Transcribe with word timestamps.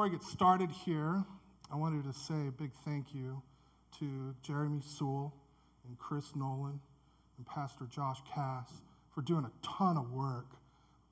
Before 0.00 0.08
I 0.08 0.12
get 0.12 0.22
started 0.22 0.70
here, 0.70 1.24
I 1.70 1.76
wanted 1.76 2.04
to 2.04 2.18
say 2.18 2.46
a 2.48 2.50
big 2.50 2.72
thank 2.86 3.14
you 3.14 3.42
to 3.98 4.34
Jeremy 4.40 4.80
Sewell 4.82 5.34
and 5.86 5.98
Chris 5.98 6.34
Nolan 6.34 6.80
and 7.36 7.46
Pastor 7.46 7.84
Josh 7.84 8.22
Cass 8.34 8.80
for 9.14 9.20
doing 9.20 9.44
a 9.44 9.52
ton 9.62 9.98
of 9.98 10.10
work 10.10 10.46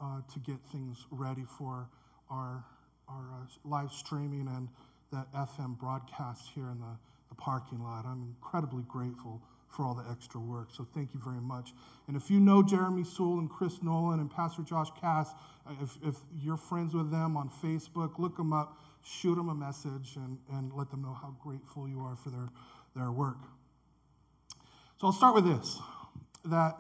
uh, 0.01 0.23
to 0.33 0.39
get 0.39 0.57
things 0.73 1.05
ready 1.11 1.45
for 1.59 1.91
our, 2.31 2.65
our 3.11 3.25
uh, 3.31 3.69
live 3.69 3.93
streaming 3.93 4.49
and 4.49 4.71
the 5.13 5.27
FM 5.37 5.79
broadcast 5.79 6.49
here 6.55 6.71
in 6.71 6.81
the, 6.81 6.97
the 7.29 7.35
parking 7.35 7.83
lot. 7.83 8.07
I'm 8.07 8.37
incredibly 8.41 8.85
grateful 8.89 9.43
for 9.69 9.85
all 9.85 9.95
the 9.95 10.05
extra 10.11 10.41
work. 10.41 10.69
So 10.73 10.87
thank 10.95 11.15
you 11.15 11.21
very 11.23 11.41
much. 11.41 11.73
And 12.07 12.17
if 12.17 12.31
you 12.31 12.41
know 12.41 12.63
Jeremy 12.63 13.05
Sewell 13.05 13.39
and 13.39 13.51
Chris 13.51 13.83
Nolan 13.83 14.19
and 14.19 14.31
Pastor 14.31 14.63
Josh 14.63 14.89
Cass, 15.01 15.33
uh, 15.67 15.75
if, 15.83 15.99
if 16.03 16.17
you're 16.43 16.57
friends 16.57 16.95
with 16.95 17.11
them 17.11 17.37
on 17.37 17.51
Facebook, 17.51 18.19
look 18.19 18.37
them 18.37 18.53
up, 18.53 18.81
shoot 19.09 19.37
them 19.37 19.49
a 19.49 19.55
message, 19.55 20.17
and, 20.17 20.39
and 20.53 20.73
let 20.73 20.91
them 20.91 21.03
know 21.03 21.15
how 21.15 21.35
grateful 21.43 21.89
you 21.89 22.01
are 22.01 22.17
for 22.17 22.31
their, 22.31 22.49
their 22.95 23.11
work. 23.11 23.39
So 25.01 25.07
I'll 25.07 25.13
start 25.13 25.35
with 25.35 25.47
this 25.47 25.79
that 26.45 26.77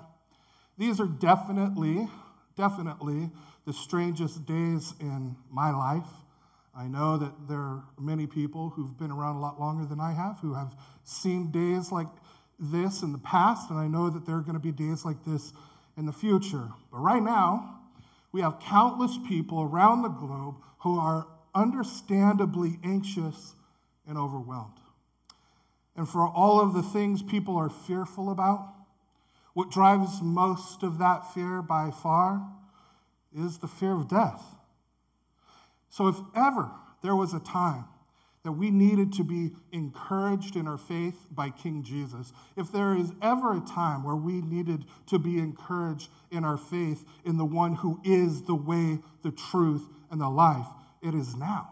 these 0.77 1.01
are 1.01 1.07
definitely, 1.07 2.09
definitely 2.57 3.31
the 3.67 3.73
strangest 3.73 4.47
days 4.47 4.95
in 5.01 5.37
my 5.51 5.71
life. 5.71 6.09
I 6.77 6.87
know 6.87 7.17
that 7.19 7.49
there 7.49 7.59
are 7.59 7.85
many 7.99 8.27
people 8.27 8.71
who've 8.71 8.97
been 8.97 9.11
around 9.11 9.37
a 9.37 9.41
lot 9.41 9.59
longer 9.59 9.85
than 9.85 10.01
I 10.01 10.13
have 10.13 10.39
who 10.41 10.55
have 10.55 10.77
seen 11.05 11.51
days 11.51 11.91
like 11.91 12.07
this 12.59 13.03
in 13.03 13.13
the 13.13 13.19
past, 13.19 13.71
and 13.71 13.79
I 13.79 13.89
know 13.89 14.11
that 14.11 14.27
there 14.27 14.37
are 14.37 14.43
going 14.43 14.55
to 14.55 14.61
be 14.61 14.73
days 14.73 15.05
like 15.05 15.25
this 15.25 15.53
in 15.97 16.07
the 16.07 16.13
future. 16.13 16.69
But 16.91 16.99
right 16.99 17.23
now, 17.23 17.81
we 18.33 18.41
have 18.41 18.61
countless 18.61 19.19
people 19.29 19.63
around 19.63 20.03
the 20.03 20.09
globe 20.09 20.57
who 20.81 20.99
are 20.99 21.27
understandably 21.55 22.79
anxious 22.83 23.55
and 24.07 24.19
overwhelmed. 24.19 24.79
And 25.97 26.09
for 26.09 26.27
all 26.27 26.61
of 26.61 26.75
the 26.75 26.83
things 26.83 27.23
people 27.23 27.57
are 27.57 27.71
fearful 27.71 28.31
about, 28.31 28.75
what 29.55 29.71
drives 29.71 30.23
most 30.23 30.83
of 30.83 30.99
that 30.99 31.33
fear 31.35 31.61
by 31.63 31.91
far 31.91 32.49
is 33.37 33.59
the 33.59 33.67
fear 33.67 33.93
of 33.93 34.09
death. 34.09 34.43
So, 35.91 36.07
if 36.07 36.17
ever 36.37 36.71
there 37.03 37.17
was 37.17 37.35
a 37.35 37.41
time 37.41 37.87
that 38.45 38.53
we 38.53 38.71
needed 38.71 39.13
to 39.13 39.25
be 39.25 39.51
encouraged 39.73 40.57
in 40.57 40.67
our 40.67 40.79
faith 40.79 41.27
by 41.31 41.51
King 41.51 41.83
Jesus. 41.83 42.33
If 42.57 42.73
there 42.73 42.97
is 42.97 43.13
ever 43.21 43.57
a 43.57 43.61
time 43.61 44.05
where 44.05 44.17
we 44.17 44.41
needed 44.41 44.85
to 45.09 45.19
be 45.19 45.39
encouraged 45.39 46.09
in 46.31 46.45
our 46.45 46.57
faith 46.57 47.05
in 47.25 47.37
the 47.37 47.45
one 47.45 47.75
who 47.75 48.01
is 48.05 48.45
the 48.45 48.55
way, 48.55 49.01
the 49.23 49.33
truth, 49.33 49.87
and 50.11 50.21
the 50.21 50.31
life, 50.31 50.69
it 51.03 51.15
is 51.15 51.37
now, 51.37 51.71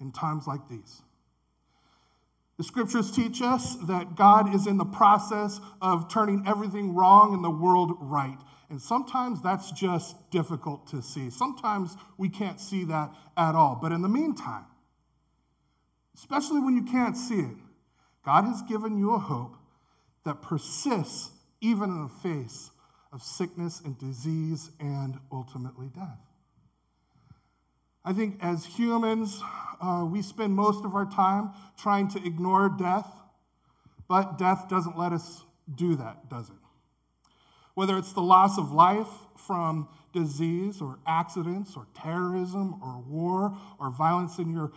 in 0.00 0.12
times 0.12 0.46
like 0.46 0.68
these. 0.68 1.02
The 2.60 2.64
scriptures 2.64 3.10
teach 3.10 3.40
us 3.40 3.74
that 3.86 4.16
God 4.16 4.54
is 4.54 4.66
in 4.66 4.76
the 4.76 4.84
process 4.84 5.60
of 5.80 6.12
turning 6.12 6.44
everything 6.46 6.94
wrong 6.94 7.32
in 7.32 7.40
the 7.40 7.50
world 7.50 7.96
right. 8.00 8.36
And 8.68 8.82
sometimes 8.82 9.40
that's 9.40 9.72
just 9.72 10.30
difficult 10.30 10.86
to 10.88 11.00
see. 11.00 11.30
Sometimes 11.30 11.96
we 12.18 12.28
can't 12.28 12.60
see 12.60 12.84
that 12.84 13.14
at 13.34 13.54
all. 13.54 13.78
But 13.80 13.92
in 13.92 14.02
the 14.02 14.10
meantime, 14.10 14.66
especially 16.14 16.60
when 16.60 16.76
you 16.76 16.82
can't 16.82 17.16
see 17.16 17.40
it, 17.40 17.56
God 18.26 18.44
has 18.44 18.60
given 18.62 18.98
you 18.98 19.14
a 19.14 19.18
hope 19.18 19.56
that 20.24 20.42
persists 20.42 21.30
even 21.62 21.90
in 21.90 22.02
the 22.02 22.08
face 22.08 22.70
of 23.10 23.22
sickness 23.22 23.80
and 23.82 23.98
disease 23.98 24.70
and 24.78 25.18
ultimately 25.32 25.88
death. 25.88 26.29
I 28.04 28.12
think 28.12 28.38
as 28.40 28.64
humans, 28.64 29.42
uh, 29.80 30.06
we 30.10 30.22
spend 30.22 30.54
most 30.54 30.84
of 30.84 30.94
our 30.94 31.06
time 31.06 31.50
trying 31.78 32.08
to 32.08 32.24
ignore 32.24 32.68
death, 32.68 33.06
but 34.08 34.38
death 34.38 34.68
doesn't 34.68 34.98
let 34.98 35.12
us 35.12 35.44
do 35.72 35.94
that, 35.96 36.28
does 36.28 36.48
it? 36.48 36.56
Whether 37.74 37.96
it's 37.96 38.12
the 38.12 38.22
loss 38.22 38.58
of 38.58 38.72
life 38.72 39.08
from 39.36 39.88
disease 40.12 40.80
or 40.80 40.98
accidents 41.06 41.76
or 41.76 41.86
terrorism 41.94 42.80
or 42.82 43.00
war 43.00 43.56
or 43.78 43.90
violence 43.90 44.38
in 44.38 44.50
your 44.50 44.72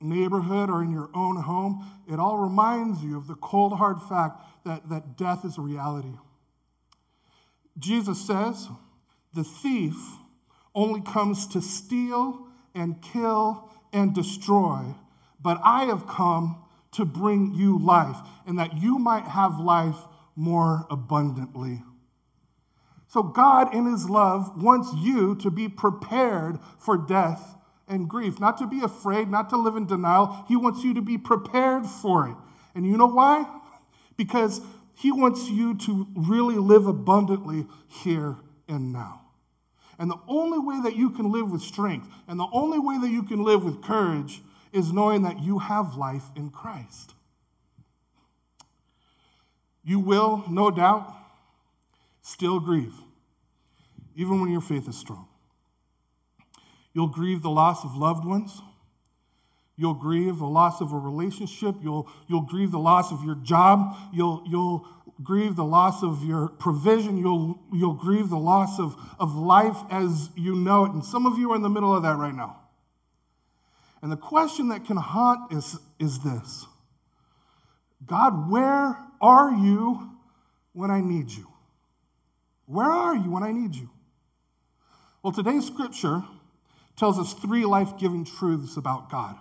neighborhood 0.00 0.68
or 0.68 0.82
in 0.82 0.92
your 0.92 1.10
own 1.14 1.36
home, 1.36 1.84
it 2.06 2.18
all 2.18 2.36
reminds 2.36 3.02
you 3.02 3.16
of 3.16 3.26
the 3.26 3.34
cold, 3.34 3.72
hard 3.74 4.02
fact 4.02 4.42
that, 4.64 4.88
that 4.90 5.16
death 5.16 5.44
is 5.44 5.56
a 5.56 5.62
reality. 5.62 6.12
Jesus 7.78 8.26
says, 8.26 8.68
the 9.34 9.44
thief 9.44 9.96
only 10.74 11.00
comes 11.00 11.46
to 11.48 11.62
steal 11.62 12.45
and 12.76 13.02
kill 13.02 13.70
and 13.92 14.14
destroy, 14.14 14.94
but 15.40 15.58
I 15.64 15.86
have 15.86 16.06
come 16.06 16.62
to 16.92 17.04
bring 17.04 17.54
you 17.54 17.78
life, 17.78 18.18
and 18.46 18.58
that 18.58 18.76
you 18.76 18.98
might 18.98 19.24
have 19.24 19.58
life 19.58 20.04
more 20.36 20.86
abundantly. 20.90 21.82
So, 23.08 23.22
God, 23.22 23.74
in 23.74 23.90
His 23.90 24.08
love, 24.08 24.62
wants 24.62 24.92
you 24.94 25.34
to 25.36 25.50
be 25.50 25.68
prepared 25.68 26.58
for 26.78 26.96
death 26.96 27.56
and 27.88 28.08
grief, 28.08 28.40
not 28.40 28.58
to 28.58 28.66
be 28.66 28.80
afraid, 28.80 29.28
not 29.28 29.48
to 29.50 29.56
live 29.56 29.76
in 29.76 29.86
denial. 29.86 30.44
He 30.48 30.56
wants 30.56 30.84
you 30.84 30.92
to 30.94 31.02
be 31.02 31.16
prepared 31.16 31.86
for 31.86 32.28
it. 32.28 32.36
And 32.74 32.86
you 32.86 32.96
know 32.96 33.06
why? 33.06 33.46
Because 34.16 34.60
He 34.94 35.12
wants 35.12 35.48
you 35.48 35.76
to 35.78 36.06
really 36.14 36.56
live 36.56 36.86
abundantly 36.86 37.66
here 37.88 38.36
and 38.68 38.92
now. 38.92 39.25
And 39.98 40.10
the 40.10 40.20
only 40.28 40.58
way 40.58 40.80
that 40.82 40.96
you 40.96 41.10
can 41.10 41.32
live 41.32 41.50
with 41.50 41.62
strength 41.62 42.08
and 42.28 42.38
the 42.38 42.48
only 42.52 42.78
way 42.78 42.98
that 42.98 43.08
you 43.08 43.22
can 43.22 43.42
live 43.42 43.64
with 43.64 43.82
courage 43.82 44.42
is 44.72 44.92
knowing 44.92 45.22
that 45.22 45.40
you 45.40 45.58
have 45.58 45.96
life 45.96 46.24
in 46.34 46.50
Christ. 46.50 47.14
You 49.82 50.00
will, 50.00 50.44
no 50.50 50.70
doubt, 50.70 51.14
still 52.20 52.60
grieve, 52.60 52.94
even 54.16 54.40
when 54.40 54.50
your 54.50 54.60
faith 54.60 54.88
is 54.88 54.98
strong. 54.98 55.28
You'll 56.92 57.06
grieve 57.06 57.42
the 57.42 57.50
loss 57.50 57.84
of 57.84 57.96
loved 57.96 58.24
ones. 58.24 58.60
You'll 59.76 59.94
grieve 59.94 60.38
the 60.38 60.46
loss 60.46 60.80
of 60.80 60.92
a 60.92 60.98
relationship. 60.98 61.76
You'll, 61.82 62.08
you'll 62.28 62.40
grieve 62.42 62.70
the 62.70 62.78
loss 62.78 63.12
of 63.12 63.22
your 63.24 63.34
job. 63.34 63.94
You'll, 64.12 64.42
you'll 64.46 64.86
grieve 65.22 65.54
the 65.54 65.64
loss 65.64 66.02
of 66.02 66.24
your 66.24 66.48
provision. 66.48 67.18
You'll, 67.18 67.60
you'll 67.72 67.94
grieve 67.94 68.30
the 68.30 68.38
loss 68.38 68.78
of, 68.78 68.96
of 69.18 69.34
life 69.34 69.76
as 69.90 70.30
you 70.34 70.54
know 70.54 70.86
it. 70.86 70.92
And 70.92 71.04
some 71.04 71.26
of 71.26 71.38
you 71.38 71.52
are 71.52 71.56
in 71.56 71.62
the 71.62 71.68
middle 71.68 71.94
of 71.94 72.02
that 72.04 72.16
right 72.16 72.34
now. 72.34 72.60
And 74.00 74.10
the 74.10 74.16
question 74.16 74.68
that 74.68 74.84
can 74.84 74.96
haunt 74.96 75.52
is, 75.52 75.78
is 75.98 76.20
this 76.20 76.66
God, 78.06 78.50
where 78.50 78.98
are 79.20 79.50
you 79.50 80.10
when 80.72 80.90
I 80.90 81.00
need 81.00 81.30
you? 81.30 81.48
Where 82.66 82.90
are 82.90 83.14
you 83.14 83.30
when 83.30 83.42
I 83.42 83.52
need 83.52 83.74
you? 83.74 83.90
Well, 85.22 85.32
today's 85.32 85.66
scripture 85.66 86.24
tells 86.96 87.18
us 87.18 87.34
three 87.34 87.64
life 87.64 87.98
giving 87.98 88.24
truths 88.24 88.76
about 88.76 89.10
God. 89.10 89.36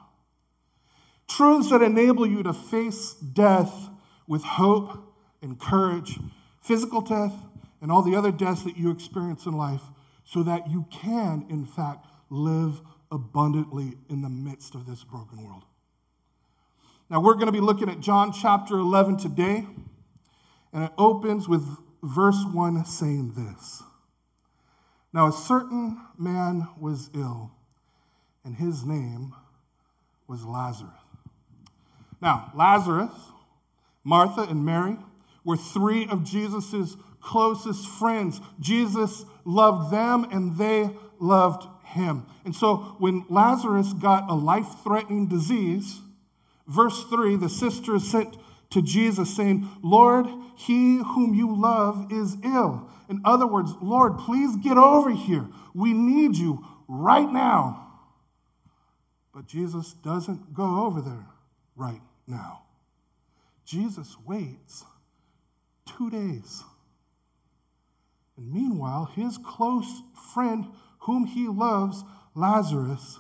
Truths 1.28 1.70
that 1.72 1.82
enable 1.82 2.26
you 2.26 2.44
to 2.44 2.54
face 2.54 3.14
death 3.14 3.90
with 4.28 4.44
hope 4.44 5.14
and 5.42 5.60
courage, 5.60 6.20
physical 6.62 7.02
death, 7.02 7.34
and 7.82 7.92
all 7.92 8.02
the 8.02 8.16
other 8.16 8.32
deaths 8.32 8.64
that 8.64 8.78
you 8.78 8.90
experience 8.92 9.46
in 9.46 9.54
life, 9.54 9.82
so 10.24 10.42
that 10.44 10.70
you 10.70 10.88
can, 10.92 11.46
in 11.50 11.66
fact, 11.66 12.08
live 12.30 12.82
abundantly 13.12 13.96
in 14.10 14.22
the 14.22 14.30
midst 14.30 14.74
of 14.76 14.86
this 14.86 15.04
broken 15.04 15.46
world. 15.46 15.64
Now, 17.10 17.22
we're 17.22 17.36
going 17.36 17.46
to 17.46 17.52
be 17.52 17.60
looking 17.60 17.90
at 17.90 18.00
John 18.00 18.32
chapter 18.32 18.76
11 18.76 19.18
today, 19.18 19.68
and 20.74 20.84
it 20.86 20.92
opens 20.98 21.48
with 21.48 21.64
verse 22.02 22.44
1 22.52 22.84
saying 22.86 23.34
this. 23.34 23.84
Now, 25.14 25.28
a 25.28 25.32
certain 25.32 26.02
man 26.18 26.68
was 26.80 27.12
ill, 27.14 27.52
and 28.44 28.56
his 28.56 28.84
name 28.84 29.34
was 30.28 30.44
Lazarus. 30.44 31.05
Now, 32.22 32.52
Lazarus, 32.56 33.12
Martha, 34.04 34.42
and 34.42 34.66
Mary 34.66 34.98
were 35.44 35.58
three 35.58 36.08
of 36.08 36.24
Jesus' 36.24 36.96
closest 37.22 37.88
friends. 37.88 38.40
Jesus 38.60 39.26
loved 39.44 39.92
them, 39.92 40.26
and 40.32 40.58
they 40.58 40.90
loved 41.20 41.68
him. 41.86 42.26
And 42.44 42.56
so, 42.56 42.96
when 43.00 43.26
Lazarus 43.30 43.94
got 43.94 44.30
a 44.30 44.34
life 44.34 44.68
threatening 44.84 45.28
disease, 45.28 46.02
verse 46.68 47.04
3, 47.06 47.36
the 47.36 47.50
sisters 47.50 48.10
sent 48.10 48.38
to 48.72 48.82
Jesus 48.82 49.36
saying, 49.36 49.70
Lord, 49.82 50.28
he 50.56 50.98
whom 50.98 51.34
you 51.34 51.56
love 51.56 52.12
is 52.12 52.38
ill. 52.44 52.90
In 53.10 53.22
other 53.24 53.48
words, 53.48 53.74
Lord, 53.82 54.18
please 54.18 54.56
get 54.58 54.78
over 54.78 55.12
here. 55.12 55.48
We 55.74 55.94
need 55.94 56.36
you 56.36 56.66
right 56.88 57.32
now. 57.32 57.82
But 59.34 59.48
Jesus 59.48 59.94
doesn't 59.94 60.54
go 60.54 60.86
over 60.86 61.02
there 61.02 61.28
right 61.76 62.02
now. 62.28 62.62
Jesus 63.66 64.16
waits 64.26 64.86
two 65.86 66.10
days. 66.10 66.64
And 68.38 68.52
meanwhile, 68.52 69.06
his 69.06 69.38
close 69.38 70.02
friend, 70.34 70.68
whom 71.00 71.26
he 71.26 71.48
loves, 71.48 72.04
Lazarus, 72.36 73.20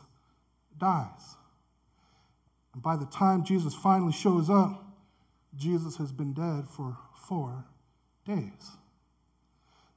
dies. 0.78 1.36
And 2.74 2.84
by 2.84 2.98
the 2.98 3.06
time 3.06 3.46
Jesus 3.46 3.74
finally 3.74 4.12
shows 4.12 4.50
up, 4.50 4.84
Jesus 5.56 5.98
has 5.98 6.12
been 6.12 6.34
dead 6.34 6.68
for 6.68 6.98
four 7.16 7.66
days. 8.25 8.78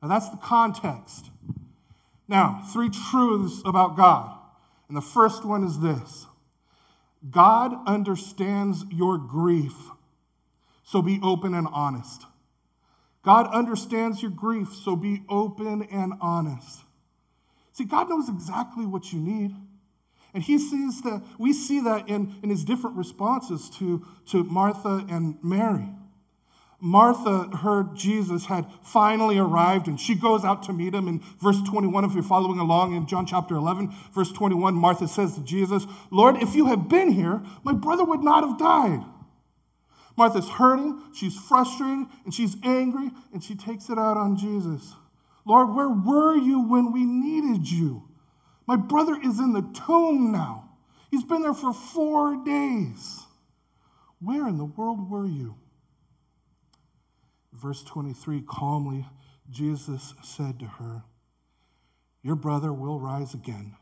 Now, 0.01 0.09
that's 0.09 0.29
the 0.29 0.37
context. 0.37 1.31
Now, 2.29 2.63
three 2.73 2.89
truths 2.89 3.63
about 3.65 3.97
God. 3.97 4.39
And 4.87 4.97
the 4.97 5.03
first 5.03 5.45
one 5.45 5.65
is 5.65 5.81
this 5.81 6.27
God 7.31 7.75
understands 7.87 8.85
your 8.91 9.19
grief, 9.19 9.75
so 10.85 11.03
be 11.03 11.19
open 11.23 11.55
and 11.55 11.67
honest. 11.73 12.25
God 13.23 13.53
understands 13.53 14.23
your 14.23 14.31
grief, 14.31 14.69
so 14.73 14.97
be 14.97 15.23
open 15.29 15.83
and 15.91 16.15
honest. 16.21 16.85
See, 17.73 17.85
God 17.85 18.09
knows 18.09 18.29
exactly 18.29 18.87
what 18.87 19.13
you 19.13 19.19
need. 19.19 19.55
And 20.35 20.43
he 20.43 20.59
sees 20.59 21.03
that, 21.03 21.23
we 21.39 21.53
see 21.53 21.81
that 21.81 22.09
in, 22.09 22.37
in 22.43 22.51
his 22.51 22.65
different 22.65 22.97
responses 22.97 23.71
to, 23.79 24.07
to 24.27 24.45
Martha 24.45 25.05
and 25.09 25.39
Mary. 25.43 25.89
Martha 26.81 27.57
heard 27.57 27.97
Jesus 27.97 28.47
had 28.47 28.67
finally 28.83 29.37
arrived 29.37 29.89
and 29.89 29.99
she 29.99 30.15
goes 30.15 30.45
out 30.45 30.63
to 30.65 30.73
meet 30.73 30.95
him. 30.95 31.09
In 31.09 31.21
verse 31.43 31.61
21, 31.63 32.05
if 32.05 32.15
you're 32.15 32.23
following 32.23 32.61
along 32.61 32.95
in 32.95 33.07
John 33.07 33.27
chapter 33.27 33.57
11, 33.57 33.93
verse 34.15 34.31
21, 34.31 34.75
Martha 34.75 35.09
says 35.09 35.35
to 35.35 35.43
Jesus, 35.43 35.87
Lord, 36.11 36.37
if 36.37 36.55
you 36.55 36.67
had 36.67 36.89
been 36.89 37.11
here, 37.11 37.43
my 37.65 37.73
brother 37.73 38.05
would 38.05 38.23
not 38.23 38.45
have 38.45 38.59
died. 38.59 39.05
Martha's 40.17 40.49
hurting, 40.49 41.01
she's 41.15 41.37
frustrated, 41.37 42.07
and 42.25 42.35
she's 42.35 42.57
angry, 42.65 43.11
and 43.33 43.43
she 43.43 43.55
takes 43.55 43.89
it 43.89 43.99
out 43.99 44.17
on 44.17 44.37
Jesus. 44.37 44.95
Lord, 45.45 45.75
where 45.75 45.89
were 45.89 46.37
you 46.37 46.61
when 46.61 46.93
we 46.93 47.05
needed 47.05 47.71
you? 47.71 48.09
My 48.67 48.77
brother 48.77 49.17
is 49.17 49.39
in 49.39 49.53
the 49.53 49.63
tomb 49.87 50.31
now. 50.31 50.71
He's 51.11 51.25
been 51.25 51.43
there 51.43 51.55
for 51.55 51.73
four 51.73 52.45
days. 52.45 53.25
Where 54.21 54.47
in 54.47 54.59
the 54.59 54.65
world 54.65 55.09
were 55.09 55.27
you? 55.27 55.55
Verse 57.61 57.83
23 57.83 58.43
calmly, 58.43 59.07
Jesus 59.51 60.15
said 60.23 60.61
to 60.61 60.67
her, 60.67 61.03
Your 62.23 62.37
brother 62.37 62.73
will 62.73 63.01
rise 63.01 63.35
again. 63.35 63.75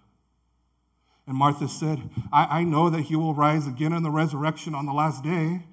And 1.27 1.37
Martha 1.37 1.69
said, 1.69 2.09
I, 2.33 2.61
I 2.61 2.65
know 2.65 2.89
that 2.89 3.03
he 3.03 3.17
will 3.17 3.35
rise 3.35 3.67
again 3.67 3.93
in 3.93 4.03
the 4.03 4.11
resurrection 4.11 4.75
on 4.75 4.87
the 4.87 4.93
last 4.93 5.23
day. 5.23 5.65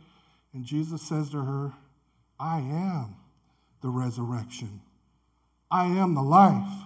And 0.53 0.65
Jesus 0.65 1.01
says 1.01 1.29
to 1.29 1.43
her, 1.43 1.73
I 2.39 2.57
am 2.57 3.15
the 3.81 3.89
resurrection, 3.89 4.81
I 5.71 5.85
am 5.85 6.13
the 6.13 6.21
life. 6.21 6.83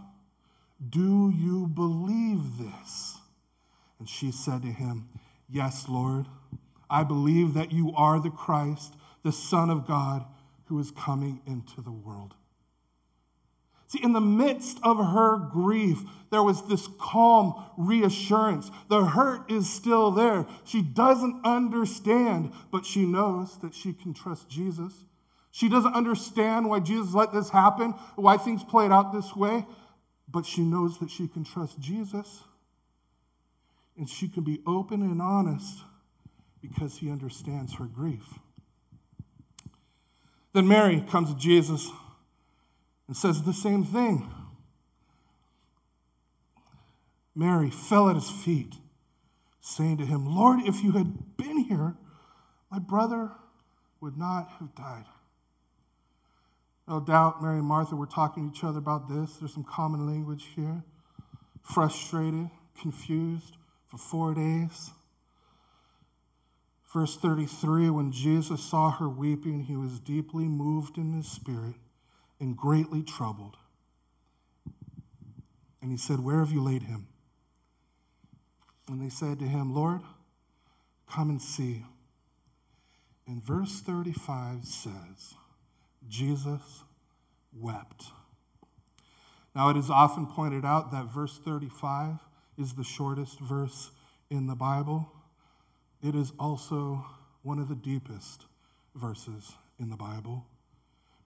Do 0.87 1.33
you 1.35 1.65
believe 1.65 2.59
this? 2.59 3.17
And 3.97 4.07
she 4.07 4.31
said 4.31 4.61
to 4.61 4.67
him, 4.67 5.09
Yes, 5.49 5.87
Lord. 5.89 6.27
I 6.89 7.03
believe 7.03 7.53
that 7.55 7.71
you 7.71 7.91
are 7.95 8.19
the 8.19 8.29
Christ, 8.29 8.93
the 9.23 9.31
Son 9.31 9.69
of 9.69 9.87
God 9.87 10.25
who 10.67 10.79
is 10.79 10.91
coming 10.91 11.41
into 11.45 11.81
the 11.81 11.91
world. 11.91 12.35
See, 13.87 14.03
in 14.03 14.11
the 14.11 14.21
midst 14.21 14.79
of 14.83 14.97
her 14.97 15.37
grief, 15.37 15.99
there 16.29 16.43
was 16.43 16.67
this 16.67 16.89
calm 16.99 17.53
reassurance. 17.77 18.69
The 18.89 19.05
hurt 19.05 19.49
is 19.49 19.69
still 19.69 20.11
there. 20.11 20.45
She 20.65 20.81
doesn't 20.81 21.39
understand, 21.45 22.51
but 22.69 22.85
she 22.85 23.05
knows 23.05 23.59
that 23.59 23.73
she 23.73 23.93
can 23.93 24.13
trust 24.13 24.49
Jesus. 24.49 25.05
She 25.51 25.69
doesn't 25.69 25.93
understand 25.93 26.69
why 26.69 26.81
Jesus 26.81 27.13
let 27.13 27.31
this 27.31 27.49
happen, 27.49 27.91
why 28.15 28.35
things 28.35 28.63
played 28.63 28.91
out 28.91 29.13
this 29.13 29.35
way, 29.35 29.65
but 30.27 30.45
she 30.45 30.61
knows 30.61 30.99
that 30.99 31.09
she 31.09 31.27
can 31.27 31.45
trust 31.45 31.79
Jesus. 31.79 32.43
And 33.97 34.09
she 34.09 34.27
can 34.27 34.43
be 34.43 34.59
open 34.67 35.01
and 35.01 35.21
honest 35.21 35.79
because 36.61 36.97
he 36.97 37.09
understands 37.09 37.75
her 37.75 37.85
grief. 37.85 38.37
Then 40.57 40.67
Mary 40.67 41.03
comes 41.07 41.31
to 41.31 41.39
Jesus 41.39 41.91
and 43.07 43.15
says 43.15 43.43
the 43.43 43.53
same 43.53 43.83
thing. 43.83 44.27
Mary 47.35 47.69
fell 47.69 48.09
at 48.09 48.15
his 48.15 48.31
feet, 48.31 48.73
saying 49.61 49.97
to 49.97 50.05
him, 50.07 50.25
Lord, 50.25 50.61
if 50.65 50.83
you 50.83 50.93
had 50.93 51.37
been 51.37 51.57
here, 51.65 51.93
my 52.71 52.79
brother 52.79 53.33
would 54.01 54.17
not 54.17 54.49
have 54.59 54.73
died. 54.73 55.05
No 56.87 57.01
doubt 57.01 57.39
Mary 57.39 57.59
and 57.59 57.67
Martha 57.67 57.95
were 57.95 58.07
talking 58.07 58.49
to 58.49 58.57
each 58.57 58.63
other 58.63 58.79
about 58.79 59.07
this. 59.07 59.33
There's 59.37 59.53
some 59.53 59.63
common 59.63 60.07
language 60.07 60.47
here. 60.55 60.81
Frustrated, 61.61 62.49
confused 62.81 63.57
for 63.85 63.99
four 63.99 64.33
days. 64.33 64.89
Verse 66.91 67.17
33 67.17 67.89
When 67.89 68.11
Jesus 68.11 68.63
saw 68.63 68.91
her 68.91 69.09
weeping, 69.09 69.63
he 69.63 69.75
was 69.75 69.99
deeply 69.99 70.45
moved 70.45 70.97
in 70.97 71.13
his 71.13 71.27
spirit 71.27 71.75
and 72.39 72.55
greatly 72.55 73.03
troubled. 73.03 73.57
And 75.81 75.91
he 75.91 75.97
said, 75.97 76.19
Where 76.19 76.39
have 76.39 76.51
you 76.51 76.61
laid 76.61 76.83
him? 76.83 77.07
And 78.87 79.01
they 79.01 79.09
said 79.09 79.39
to 79.39 79.45
him, 79.45 79.75
Lord, 79.75 80.01
come 81.09 81.29
and 81.29 81.41
see. 81.41 81.85
And 83.27 83.43
verse 83.43 83.81
35 83.81 84.63
says, 84.63 85.33
Jesus 86.07 86.83
wept. 87.53 88.05
Now, 89.53 89.69
it 89.69 89.75
is 89.75 89.89
often 89.89 90.27
pointed 90.27 90.63
out 90.63 90.91
that 90.91 91.11
verse 91.11 91.37
35 91.37 92.19
is 92.57 92.73
the 92.73 92.83
shortest 92.83 93.39
verse 93.39 93.91
in 94.29 94.47
the 94.47 94.55
Bible 94.55 95.11
it 96.03 96.15
is 96.15 96.31
also 96.39 97.05
one 97.43 97.59
of 97.59 97.69
the 97.69 97.75
deepest 97.75 98.45
verses 98.95 99.53
in 99.79 99.89
the 99.89 99.95
Bible. 99.95 100.45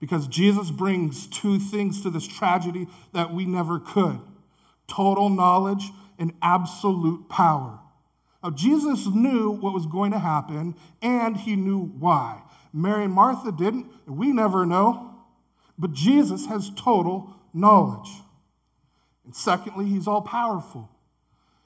Because 0.00 0.26
Jesus 0.26 0.70
brings 0.70 1.26
two 1.26 1.58
things 1.58 2.02
to 2.02 2.10
this 2.10 2.26
tragedy 2.26 2.88
that 3.12 3.32
we 3.32 3.44
never 3.44 3.78
could 3.78 4.20
total 4.88 5.30
knowledge 5.30 5.90
and 6.18 6.32
absolute 6.42 7.28
power. 7.28 7.78
Now, 8.42 8.50
Jesus 8.50 9.06
knew 9.06 9.50
what 9.50 9.72
was 9.72 9.86
going 9.86 10.10
to 10.12 10.18
happen, 10.18 10.74
and 11.00 11.36
he 11.36 11.56
knew 11.56 11.80
why. 11.98 12.42
Mary 12.72 13.04
and 13.04 13.12
Martha 13.12 13.52
didn't, 13.52 13.86
and 14.06 14.18
we 14.18 14.32
never 14.32 14.66
know, 14.66 15.14
but 15.78 15.92
Jesus 15.92 16.46
has 16.46 16.70
total 16.76 17.34
knowledge. 17.54 18.10
And 19.24 19.34
secondly, 19.34 19.86
he's 19.86 20.08
all 20.08 20.22
powerful. 20.22 20.90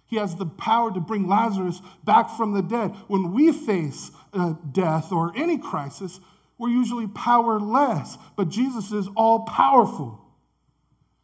He 0.06 0.16
has 0.16 0.36
the 0.36 0.46
power 0.46 0.92
to 0.92 1.00
bring 1.00 1.28
Lazarus 1.28 1.82
back 2.04 2.30
from 2.30 2.52
the 2.52 2.62
dead. 2.62 2.94
When 3.08 3.32
we 3.32 3.52
face 3.52 4.12
uh, 4.32 4.54
death 4.70 5.10
or 5.10 5.36
any 5.36 5.58
crisis, 5.58 6.20
we're 6.58 6.70
usually 6.70 7.08
powerless, 7.08 8.16
but 8.36 8.48
Jesus 8.48 8.92
is 8.92 9.08
all 9.16 9.40
powerful. 9.40 10.20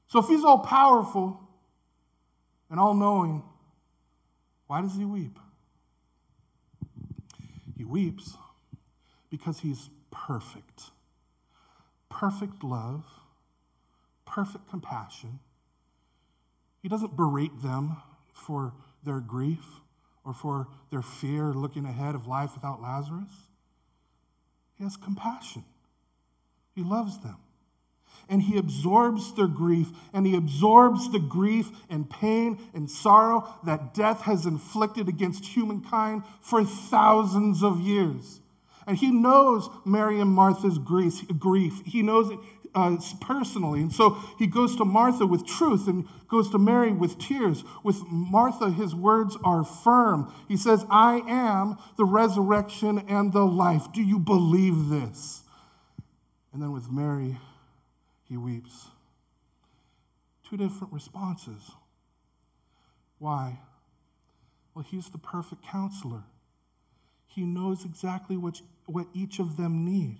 So 0.09 0.19
if 0.19 0.27
he's 0.27 0.45
all 0.45 0.59
powerful 0.59 1.41
and 2.69 2.79
all 2.79 2.95
knowing, 2.95 3.43
why 4.67 4.83
does 4.83 4.97
he 4.97 5.05
weep? 5.05 5.39
He 7.77 7.85
weeps 7.85 8.37
because 9.31 9.61
he's 9.61 9.91
perfect. 10.11 10.91
Perfect 12.11 12.63
love, 12.63 13.05
perfect 14.27 14.69
compassion. 14.69 15.39
He 16.83 16.89
doesn't 16.89 17.17
berate 17.17 17.63
them 17.63 17.97
for 18.33 18.75
their 19.05 19.21
grief 19.21 19.81
or 20.25 20.33
for 20.33 20.69
their 20.91 21.03
fear 21.03 21.53
looking 21.53 21.85
ahead 21.85 22.15
of 22.15 22.27
life 22.27 22.55
without 22.55 22.81
Lazarus. 22.81 23.49
He 24.77 24.85
has 24.85 24.97
compassion. 24.97 25.65
He 26.75 26.83
loves 26.83 27.19
them. 27.21 27.37
And 28.29 28.43
he 28.43 28.57
absorbs 28.57 29.35
their 29.35 29.47
grief, 29.47 29.89
and 30.13 30.27
he 30.27 30.37
absorbs 30.37 31.11
the 31.11 31.19
grief 31.19 31.71
and 31.91 32.09
pain 32.09 32.59
and 32.73 32.91
sorrow 32.91 33.59
that 33.65 33.95
death 33.95 34.23
has 34.23 34.47
inflicted 34.47 35.09
against 35.09 35.47
humankind 35.47 36.23
for 36.41 36.65
thousands 36.65 37.63
of 37.63 37.81
years. 37.81 38.41
And 38.87 38.97
he 38.97 39.11
knows 39.11 39.69
Mary 39.85 40.21
and 40.21 40.31
Martha's 40.31 40.79
grief. 40.79 41.83
He 41.85 42.03
knows 42.03 42.31
it 42.31 42.39
uh, 42.75 42.97
personally. 43.21 43.81
And 43.81 43.93
so 43.93 44.19
he 44.39 44.47
goes 44.47 44.77
to 44.77 44.85
Martha 44.85 45.27
with 45.27 45.47
truth 45.47 45.87
and 45.87 46.07
goes 46.29 46.51
to 46.51 46.59
Mary 46.59 46.93
with 46.93 47.19
tears. 47.19 47.65
With 47.83 48.03
Martha, 48.09 48.71
his 48.71 48.95
words 48.95 49.37
are 49.45 49.65
firm. 49.65 50.33
He 50.49 50.57
says, 50.57 50.85
I 50.91 51.23
am 51.29 51.79
the 51.97 52.05
resurrection 52.05 53.05
and 53.09 53.33
the 53.33 53.45
life. 53.45 53.93
Do 53.93 54.03
you 54.03 54.19
believe 54.19 54.89
this? 54.89 55.43
And 56.53 56.63
then 56.63 56.73
with 56.73 56.91
Mary, 56.91 57.39
he 58.29 58.37
weeps. 58.37 58.89
Two 60.49 60.57
different 60.57 60.93
responses. 60.93 61.73
Why? 63.19 63.61
Well, 64.75 64.85
he's 64.85 65.11
the 65.11 65.19
perfect 65.19 65.63
counselor. 65.63 66.25
He 67.27 67.43
knows 67.43 67.85
exactly 67.85 68.37
what, 68.37 68.61
what 68.87 69.07
each 69.15 69.39
of 69.39 69.57
them 69.57 69.85
need. 69.85 70.19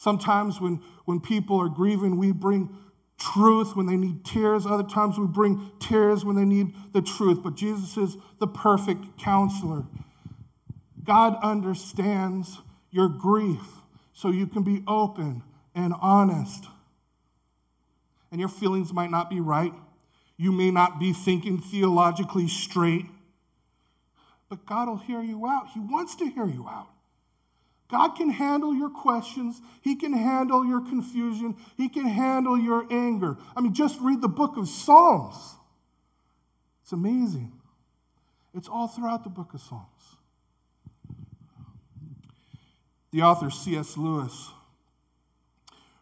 Sometimes 0.00 0.62
when, 0.62 0.80
when 1.04 1.20
people 1.20 1.60
are 1.60 1.68
grieving, 1.68 2.16
we 2.16 2.32
bring 2.32 2.74
truth 3.18 3.76
when 3.76 3.84
they 3.84 3.98
need 3.98 4.24
tears. 4.24 4.64
Other 4.64 4.82
times 4.82 5.18
we 5.18 5.26
bring 5.26 5.72
tears 5.78 6.24
when 6.24 6.36
they 6.36 6.46
need 6.46 6.74
the 6.94 7.02
truth. 7.02 7.42
But 7.42 7.54
Jesus 7.54 7.98
is 7.98 8.16
the 8.38 8.46
perfect 8.46 9.18
counselor. 9.18 9.84
God 11.04 11.36
understands 11.42 12.60
your 12.90 13.10
grief 13.10 13.82
so 14.14 14.30
you 14.30 14.46
can 14.46 14.62
be 14.62 14.82
open 14.88 15.42
and 15.74 15.92
honest. 16.00 16.64
And 18.30 18.40
your 18.40 18.48
feelings 18.48 18.94
might 18.94 19.10
not 19.10 19.28
be 19.28 19.38
right. 19.38 19.74
You 20.38 20.50
may 20.50 20.70
not 20.70 20.98
be 20.98 21.12
thinking 21.12 21.58
theologically 21.60 22.48
straight. 22.48 23.04
But 24.48 24.64
God 24.64 24.88
will 24.88 24.96
hear 24.96 25.20
you 25.20 25.46
out. 25.46 25.68
He 25.74 25.78
wants 25.78 26.16
to 26.16 26.30
hear 26.30 26.46
you 26.46 26.66
out. 26.66 26.88
God 27.90 28.10
can 28.10 28.30
handle 28.30 28.74
your 28.74 28.88
questions. 28.88 29.60
He 29.82 29.96
can 29.96 30.12
handle 30.12 30.64
your 30.64 30.80
confusion. 30.80 31.56
He 31.76 31.88
can 31.88 32.06
handle 32.06 32.58
your 32.58 32.86
anger. 32.90 33.36
I 33.56 33.60
mean, 33.60 33.74
just 33.74 34.00
read 34.00 34.20
the 34.20 34.28
book 34.28 34.56
of 34.56 34.68
Psalms. 34.68 35.56
It's 36.82 36.92
amazing. 36.92 37.52
It's 38.54 38.68
all 38.68 38.86
throughout 38.86 39.24
the 39.24 39.30
book 39.30 39.54
of 39.54 39.60
Psalms. 39.60 40.16
The 43.12 43.22
author 43.22 43.50
C.S. 43.50 43.96
Lewis 43.96 44.50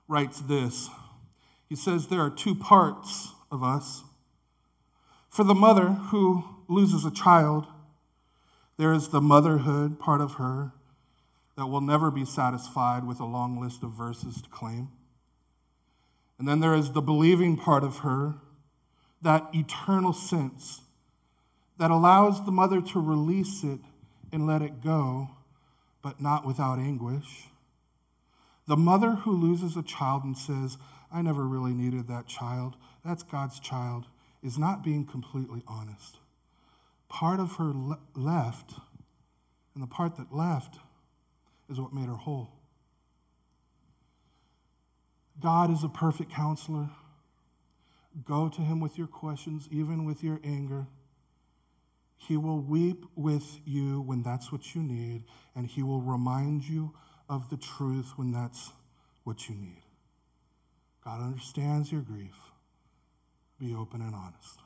writes 0.08 0.40
this 0.40 0.90
He 1.68 1.76
says, 1.76 2.08
There 2.08 2.20
are 2.20 2.30
two 2.30 2.54
parts 2.54 3.32
of 3.50 3.62
us. 3.62 4.02
For 5.30 5.44
the 5.44 5.54
mother 5.54 5.88
who 6.10 6.44
loses 6.68 7.04
a 7.04 7.10
child, 7.10 7.66
there 8.76 8.92
is 8.92 9.08
the 9.08 9.20
motherhood 9.20 9.98
part 9.98 10.20
of 10.20 10.34
her 10.34 10.72
that 11.58 11.66
will 11.66 11.80
never 11.80 12.08
be 12.08 12.24
satisfied 12.24 13.04
with 13.04 13.18
a 13.18 13.24
long 13.24 13.60
list 13.60 13.82
of 13.82 13.90
verses 13.90 14.40
to 14.40 14.48
claim. 14.48 14.90
And 16.38 16.46
then 16.46 16.60
there 16.60 16.72
is 16.72 16.92
the 16.92 17.00
believing 17.00 17.56
part 17.56 17.82
of 17.82 17.98
her, 17.98 18.36
that 19.20 19.48
eternal 19.52 20.12
sense 20.12 20.82
that 21.76 21.90
allows 21.90 22.44
the 22.44 22.52
mother 22.52 22.80
to 22.80 23.00
release 23.00 23.64
it 23.64 23.80
and 24.30 24.46
let 24.46 24.62
it 24.62 24.84
go, 24.84 25.30
but 26.00 26.22
not 26.22 26.46
without 26.46 26.78
anguish. 26.78 27.48
The 28.68 28.76
mother 28.76 29.16
who 29.16 29.32
loses 29.32 29.76
a 29.76 29.82
child 29.82 30.22
and 30.22 30.38
says, 30.38 30.78
I 31.12 31.22
never 31.22 31.42
really 31.44 31.72
needed 31.72 32.06
that 32.06 32.28
child, 32.28 32.76
that's 33.04 33.24
God's 33.24 33.58
child, 33.58 34.04
is 34.44 34.58
not 34.58 34.84
being 34.84 35.04
completely 35.04 35.64
honest. 35.66 36.18
Part 37.08 37.40
of 37.40 37.56
her 37.56 37.72
le- 37.74 37.98
left, 38.14 38.74
and 39.74 39.82
the 39.82 39.88
part 39.88 40.16
that 40.18 40.32
left 40.32 40.78
is 41.70 41.80
what 41.80 41.92
made 41.92 42.06
her 42.06 42.14
whole. 42.14 42.50
God 45.40 45.70
is 45.70 45.84
a 45.84 45.88
perfect 45.88 46.32
counselor. 46.32 46.90
Go 48.24 48.48
to 48.48 48.60
him 48.60 48.80
with 48.80 48.98
your 48.98 49.06
questions, 49.06 49.68
even 49.70 50.04
with 50.04 50.24
your 50.24 50.40
anger. 50.42 50.86
He 52.16 52.36
will 52.36 52.60
weep 52.60 53.04
with 53.14 53.60
you 53.64 54.00
when 54.00 54.22
that's 54.22 54.50
what 54.50 54.74
you 54.74 54.82
need, 54.82 55.22
and 55.54 55.66
he 55.66 55.82
will 55.82 56.00
remind 56.00 56.64
you 56.64 56.94
of 57.28 57.50
the 57.50 57.56
truth 57.56 58.14
when 58.16 58.32
that's 58.32 58.72
what 59.22 59.48
you 59.48 59.54
need. 59.54 59.82
God 61.04 61.20
understands 61.20 61.92
your 61.92 62.00
grief. 62.00 62.36
Be 63.58 63.74
open 63.74 64.00
and 64.00 64.14
honest. 64.14 64.58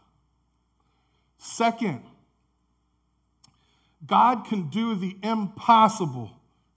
Second, 1.37 2.02
God 4.06 4.44
can 4.47 4.68
do 4.68 4.94
the 4.94 5.16
impossible 5.23 6.32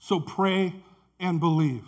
so 0.05 0.19
pray 0.19 0.71
and 1.19 1.39
believe. 1.39 1.83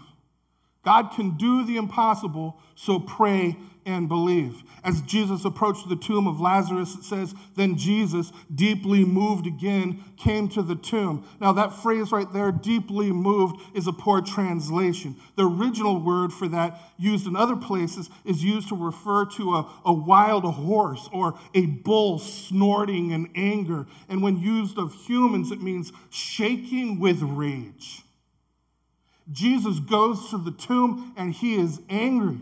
God 0.83 1.11
can 1.15 1.37
do 1.37 1.63
the 1.63 1.77
impossible, 1.77 2.59
so 2.73 2.99
pray 2.99 3.57
and 3.85 4.09
believe. 4.09 4.63
As 4.83 5.01
Jesus 5.01 5.45
approached 5.45 5.87
the 5.87 5.95
tomb 5.95 6.27
of 6.27 6.41
Lazarus, 6.41 6.95
it 6.95 7.03
says, 7.03 7.35
Then 7.55 7.77
Jesus, 7.77 8.31
deeply 8.53 9.05
moved 9.05 9.45
again, 9.45 10.03
came 10.17 10.49
to 10.49 10.63
the 10.63 10.75
tomb. 10.75 11.25
Now, 11.39 11.53
that 11.53 11.73
phrase 11.73 12.11
right 12.11 12.31
there, 12.33 12.51
deeply 12.51 13.11
moved, 13.11 13.61
is 13.75 13.85
a 13.85 13.93
poor 13.93 14.21
translation. 14.21 15.15
The 15.35 15.47
original 15.47 16.01
word 16.01 16.33
for 16.33 16.47
that, 16.47 16.79
used 16.97 17.27
in 17.27 17.35
other 17.35 17.55
places, 17.55 18.09
is 18.25 18.43
used 18.43 18.69
to 18.69 18.75
refer 18.75 19.25
to 19.25 19.55
a, 19.55 19.69
a 19.85 19.93
wild 19.93 20.43
horse 20.43 21.07
or 21.13 21.37
a 21.53 21.65
bull 21.65 22.17
snorting 22.17 23.11
in 23.11 23.29
anger. 23.35 23.85
And 24.09 24.23
when 24.23 24.37
used 24.37 24.79
of 24.79 24.95
humans, 25.05 25.51
it 25.51 25.61
means 25.61 25.91
shaking 26.09 26.99
with 26.99 27.21
rage. 27.21 28.03
Jesus 29.31 29.79
goes 29.79 30.29
to 30.29 30.37
the 30.37 30.51
tomb 30.51 31.13
and 31.17 31.33
he 31.33 31.55
is 31.55 31.81
angry. 31.89 32.39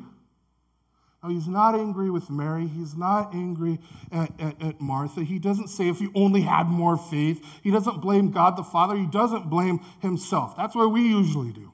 Now, 1.23 1.29
he's 1.31 1.47
not 1.47 1.73
angry 1.73 2.11
with 2.11 2.29
Mary. 2.29 2.67
He's 2.67 2.95
not 2.95 3.33
angry 3.33 3.79
at, 4.11 4.39
at, 4.39 4.61
at, 4.61 4.79
Martha. 4.79 5.23
He 5.23 5.39
doesn't 5.39 5.69
say, 5.69 5.87
if 5.89 5.99
you 5.99 6.11
only 6.13 6.41
had 6.41 6.67
more 6.67 6.97
faith. 6.97 7.43
He 7.63 7.71
doesn't 7.71 7.99
blame 7.99 8.29
God 8.29 8.55
the 8.55 8.63
Father. 8.63 8.95
He 8.95 9.07
doesn't 9.07 9.49
blame 9.49 9.79
himself. 10.01 10.55
That's 10.55 10.75
what 10.75 10.91
we 10.91 11.01
usually 11.01 11.51
do. 11.51 11.71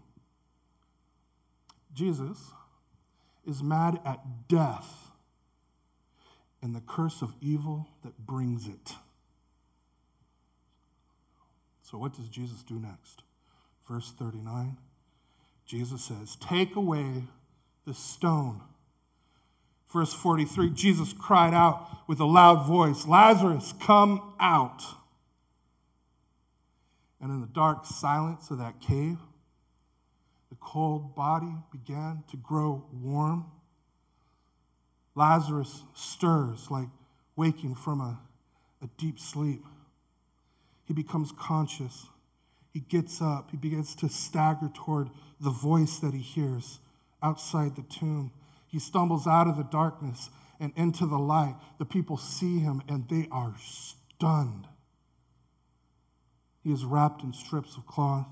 Jesus 1.94 2.54
is 3.46 3.62
mad 3.62 4.00
at 4.06 4.48
death 4.48 5.12
and 6.62 6.74
the 6.74 6.82
curse 6.82 7.22
of 7.22 7.34
evil 7.42 7.90
that 8.04 8.18
brings 8.26 8.70
it. 8.70 8.94
So, 11.82 11.98
what 11.98 12.14
does 12.14 12.30
Jesus 12.30 12.64
do 12.64 12.76
next? 12.76 13.24
Verse 13.86 14.14
39 14.18 14.78
Jesus 15.72 16.04
says, 16.04 16.36
Take 16.36 16.76
away 16.76 17.24
the 17.88 17.94
stone. 17.94 18.60
Verse 19.88 20.14
43 20.14 20.70
Jesus 20.72 21.14
cried 21.14 21.54
out 21.54 21.88
with 22.10 22.20
a 22.20 22.26
loud 22.26 22.68
voice, 22.68 23.08
Lazarus, 23.08 23.74
come 23.80 24.34
out. 24.38 24.84
And 27.22 27.32
in 27.32 27.40
the 27.40 27.48
dark 27.48 27.86
silence 27.86 28.52
of 28.52 28.58
that 28.58 28.82
cave, 28.82 29.20
the 30.50 30.58
cold 30.60 31.16
body 31.16 31.56
began 31.72 32.26
to 32.32 32.36
grow 32.36 32.84
warm. 32.92 33.46
Lazarus 35.16 35.84
stirs 35.94 36.70
like 36.70 36.90
waking 37.38 37.76
from 37.76 38.02
a, 38.02 38.20
a 38.84 38.90
deep 38.98 39.18
sleep. 39.22 39.64
He 40.84 40.94
becomes 40.94 41.32
conscious. 41.32 42.08
He 42.72 42.80
gets 42.80 43.22
up. 43.22 43.52
He 43.52 43.58
begins 43.58 43.96
to 43.96 44.10
stagger 44.10 44.70
toward 44.74 45.10
the 45.40 45.50
voice 45.50 46.00
that 46.00 46.14
he 46.14 46.22
hears 46.22 46.80
outside 47.22 47.76
the 47.76 47.84
tomb. 47.84 48.32
He 48.68 48.80
stumbles 48.80 49.28
out 49.28 49.48
of 49.48 49.58
the 49.58 49.64
darkness 49.64 50.30
and 50.60 50.72
into 50.76 51.06
the 51.06 51.18
light. 51.18 51.56
The 51.80 51.86
people 51.86 52.18
see 52.18 52.60
him 52.60 52.82
and 52.88 53.10
they 53.10 53.28
are 53.32 53.56
stunned. 53.60 54.68
He 56.64 56.72
is 56.72 56.86
wrapped 56.86 57.24
in 57.24 57.34
strips 57.34 57.76
of 57.76 57.86
cloth. 57.86 58.28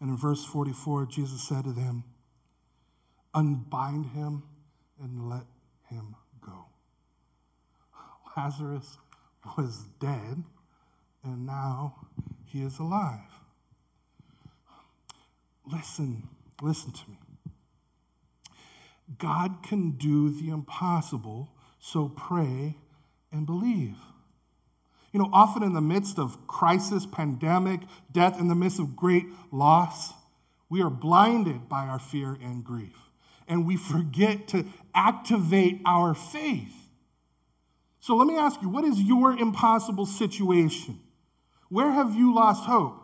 And 0.00 0.10
in 0.10 0.16
verse 0.16 0.44
44, 0.44 1.06
Jesus 1.06 1.42
said 1.42 1.64
to 1.64 1.72
them, 1.72 2.04
Unbind 3.34 4.06
him 4.06 4.42
and 5.00 5.28
let 5.28 5.44
him 5.88 6.16
go. 6.40 6.66
Lazarus 8.36 8.98
was 9.56 9.84
dead, 10.00 10.44
and 11.22 11.46
now 11.46 12.08
he 12.48 12.62
is 12.62 12.78
alive. 12.78 13.20
Listen, 15.70 16.28
listen 16.62 16.92
to 16.92 17.10
me. 17.10 17.18
God 19.18 19.62
can 19.62 19.92
do 19.92 20.30
the 20.30 20.50
impossible, 20.50 21.50
so 21.78 22.08
pray 22.08 22.76
and 23.30 23.46
believe. 23.46 23.96
You 25.12 25.20
know, 25.20 25.30
often 25.32 25.62
in 25.62 25.72
the 25.72 25.80
midst 25.80 26.18
of 26.18 26.46
crisis, 26.46 27.06
pandemic, 27.06 27.80
death, 28.12 28.38
in 28.38 28.48
the 28.48 28.54
midst 28.54 28.78
of 28.78 28.96
great 28.96 29.26
loss, 29.50 30.12
we 30.68 30.82
are 30.82 30.90
blinded 30.90 31.68
by 31.68 31.86
our 31.86 31.98
fear 31.98 32.38
and 32.42 32.62
grief, 32.64 33.08
and 33.46 33.66
we 33.66 33.76
forget 33.76 34.48
to 34.48 34.66
activate 34.94 35.80
our 35.86 36.14
faith. 36.14 36.88
So 38.00 38.16
let 38.16 38.26
me 38.26 38.36
ask 38.36 38.62
you 38.62 38.68
what 38.68 38.84
is 38.84 39.00
your 39.02 39.32
impossible 39.32 40.06
situation? 40.06 41.00
Where 41.68 41.92
have 41.92 42.14
you 42.14 42.34
lost 42.34 42.64
hope? 42.64 43.02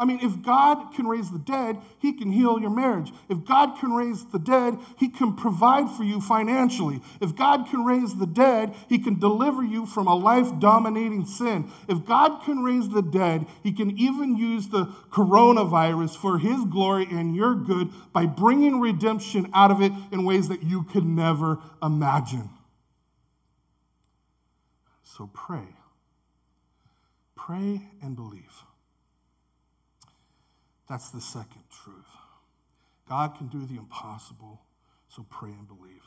I 0.00 0.06
mean, 0.06 0.20
if 0.22 0.40
God 0.40 0.94
can 0.94 1.06
raise 1.06 1.30
the 1.30 1.38
dead, 1.38 1.76
He 1.98 2.14
can 2.14 2.32
heal 2.32 2.58
your 2.58 2.70
marriage. 2.70 3.12
If 3.28 3.44
God 3.44 3.78
can 3.78 3.92
raise 3.92 4.24
the 4.24 4.38
dead, 4.38 4.78
He 4.96 5.10
can 5.10 5.36
provide 5.36 5.90
for 5.90 6.04
you 6.04 6.22
financially. 6.22 7.02
If 7.20 7.36
God 7.36 7.66
can 7.68 7.84
raise 7.84 8.16
the 8.16 8.26
dead, 8.26 8.74
He 8.88 8.98
can 8.98 9.18
deliver 9.18 9.62
you 9.62 9.84
from 9.84 10.06
a 10.06 10.14
life 10.14 10.58
dominating 10.58 11.26
sin. 11.26 11.70
If 11.86 12.06
God 12.06 12.42
can 12.44 12.62
raise 12.62 12.88
the 12.88 13.02
dead, 13.02 13.44
He 13.62 13.72
can 13.72 13.90
even 13.98 14.38
use 14.38 14.68
the 14.68 14.86
coronavirus 15.10 16.16
for 16.16 16.38
His 16.38 16.64
glory 16.64 17.06
and 17.10 17.36
your 17.36 17.54
good 17.54 17.90
by 18.14 18.24
bringing 18.24 18.80
redemption 18.80 19.50
out 19.52 19.70
of 19.70 19.82
it 19.82 19.92
in 20.10 20.24
ways 20.24 20.48
that 20.48 20.62
you 20.62 20.82
could 20.84 21.04
never 21.04 21.58
imagine. 21.82 22.48
So 25.02 25.28
pray. 25.34 25.76
Pray 27.50 27.80
and 28.00 28.14
believe. 28.14 28.62
That's 30.88 31.10
the 31.10 31.20
second 31.20 31.64
truth. 31.82 32.16
God 33.08 33.36
can 33.36 33.48
do 33.48 33.66
the 33.66 33.76
impossible, 33.76 34.60
so 35.08 35.26
pray 35.28 35.50
and 35.50 35.66
believe. 35.66 36.04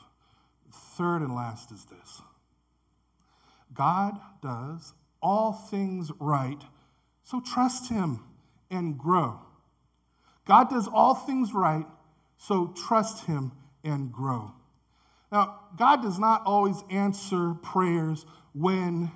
Third 0.72 1.20
and 1.20 1.34
last 1.34 1.70
is 1.70 1.84
this 1.84 2.22
God 3.74 4.18
does 4.42 4.94
all 5.20 5.52
things 5.52 6.10
right 6.18 6.62
So 7.24 7.40
trust 7.40 7.90
him 7.90 8.20
and 8.70 8.98
grow. 8.98 9.40
God 10.46 10.70
does 10.70 10.86
all 10.86 11.14
things 11.14 11.52
right, 11.52 11.86
so 12.36 12.74
trust 12.86 13.26
him 13.26 13.52
and 13.82 14.12
grow. 14.12 14.52
Now, 15.32 15.60
God 15.76 16.02
does 16.02 16.18
not 16.18 16.42
always 16.46 16.84
answer 16.90 17.54
prayers 17.54 18.26
when 18.54 19.10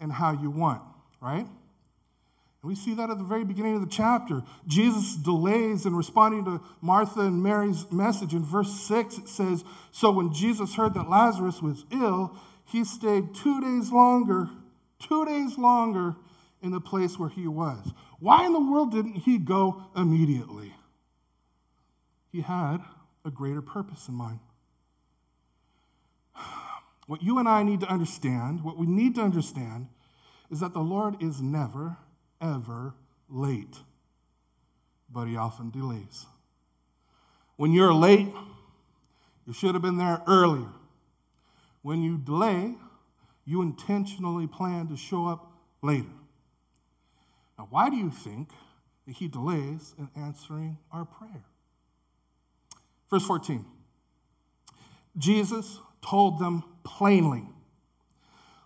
and 0.00 0.12
how 0.12 0.32
you 0.32 0.50
want, 0.50 0.82
right? 1.24 1.46
And 1.46 2.68
we 2.68 2.74
see 2.74 2.94
that 2.94 3.08
at 3.08 3.16
the 3.16 3.24
very 3.24 3.44
beginning 3.44 3.76
of 3.76 3.80
the 3.80 3.86
chapter. 3.86 4.42
Jesus 4.66 5.16
delays 5.16 5.86
in 5.86 5.96
responding 5.96 6.44
to 6.44 6.60
Martha 6.82 7.20
and 7.20 7.42
Mary's 7.42 7.90
message. 7.90 8.34
In 8.34 8.44
verse 8.44 8.72
6, 8.80 9.18
it 9.18 9.28
says 9.28 9.64
So 9.90 10.10
when 10.10 10.32
Jesus 10.34 10.74
heard 10.74 10.92
that 10.94 11.08
Lazarus 11.08 11.62
was 11.62 11.86
ill, 11.90 12.36
he 12.66 12.84
stayed 12.84 13.34
two 13.34 13.60
days 13.60 13.90
longer, 13.90 14.50
two 14.98 15.24
days 15.24 15.56
longer 15.56 16.16
in 16.62 16.70
the 16.70 16.80
place 16.80 17.18
where 17.18 17.30
he 17.30 17.46
was. 17.46 17.92
Why 18.20 18.44
in 18.44 18.52
the 18.52 18.60
world 18.60 18.92
didn't 18.92 19.16
he 19.16 19.38
go 19.38 19.84
immediately? 19.96 20.74
He 22.32 22.42
had 22.42 22.78
a 23.24 23.30
greater 23.30 23.62
purpose 23.62 24.08
in 24.08 24.14
mind. 24.14 24.40
What 27.06 27.22
you 27.22 27.38
and 27.38 27.46
I 27.46 27.64
need 27.64 27.80
to 27.80 27.86
understand, 27.86 28.64
what 28.64 28.78
we 28.78 28.86
need 28.86 29.16
to 29.16 29.20
understand, 29.20 29.88
is 30.50 30.60
that 30.60 30.72
the 30.72 30.80
Lord 30.80 31.22
is 31.22 31.40
never 31.40 31.96
ever 32.40 32.94
late, 33.28 33.78
but 35.10 35.26
he 35.26 35.36
often 35.36 35.70
delays. 35.70 36.26
When 37.56 37.72
you're 37.72 37.94
late, 37.94 38.32
you 39.46 39.52
should 39.52 39.74
have 39.74 39.82
been 39.82 39.98
there 39.98 40.22
earlier. 40.26 40.68
When 41.82 42.02
you 42.02 42.18
delay, 42.18 42.74
you 43.44 43.62
intentionally 43.62 44.46
plan 44.46 44.88
to 44.88 44.96
show 44.96 45.26
up 45.26 45.52
later. 45.82 46.08
Now, 47.58 47.68
why 47.70 47.90
do 47.90 47.96
you 47.96 48.10
think 48.10 48.50
that 49.06 49.16
he 49.16 49.28
delays 49.28 49.94
in 49.98 50.08
answering 50.16 50.78
our 50.90 51.04
prayer? 51.04 51.44
Verse 53.10 53.24
14 53.24 53.64
Jesus 55.16 55.78
told 56.02 56.38
them 56.38 56.64
plainly 56.82 57.44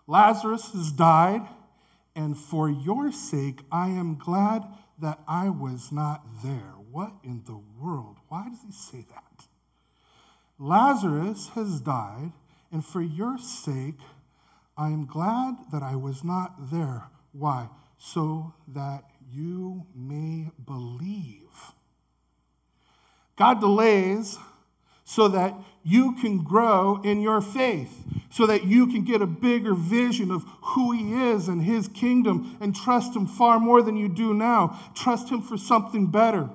Lazarus 0.07 0.71
has 0.71 0.91
died 0.91 1.47
and 2.15 2.37
for 2.37 2.69
your 2.69 3.11
sake, 3.11 3.61
I 3.71 3.89
am 3.89 4.17
glad 4.17 4.63
that 4.99 5.19
I 5.27 5.49
was 5.49 5.91
not 5.91 6.25
there. 6.43 6.73
What 6.91 7.13
in 7.23 7.43
the 7.45 7.61
world? 7.79 8.17
Why 8.27 8.49
does 8.49 8.59
he 8.65 8.71
say 8.71 9.05
that? 9.09 9.47
Lazarus 10.57 11.49
has 11.55 11.79
died, 11.79 12.33
and 12.71 12.85
for 12.85 13.01
your 13.01 13.37
sake, 13.37 13.99
I 14.77 14.87
am 14.87 15.05
glad 15.05 15.55
that 15.71 15.83
I 15.83 15.95
was 15.95 16.23
not 16.23 16.71
there. 16.71 17.09
Why? 17.31 17.69
So 17.97 18.53
that 18.67 19.05
you 19.31 19.85
may 19.95 20.51
believe. 20.65 21.73
God 23.35 23.61
delays 23.61 24.37
so 25.05 25.27
that 25.29 25.55
you 25.83 26.13
can 26.15 26.43
grow 26.43 27.01
in 27.03 27.21
your 27.21 27.41
faith, 27.41 28.03
so 28.39 28.45
that 28.45 28.63
you 28.63 28.87
can 28.87 29.03
get 29.03 29.21
a 29.21 29.27
bigger 29.27 29.73
vision 29.73 30.31
of 30.31 30.45
who 30.61 30.93
He 30.93 31.13
is 31.29 31.49
and 31.49 31.61
His 31.61 31.89
kingdom 31.89 32.55
and 32.61 32.73
trust 32.73 33.13
Him 33.13 33.27
far 33.27 33.59
more 33.59 33.81
than 33.81 33.97
you 33.97 34.07
do 34.07 34.33
now. 34.33 34.79
Trust 34.95 35.27
Him 35.27 35.41
for 35.41 35.57
something 35.57 36.09
better. 36.09 36.49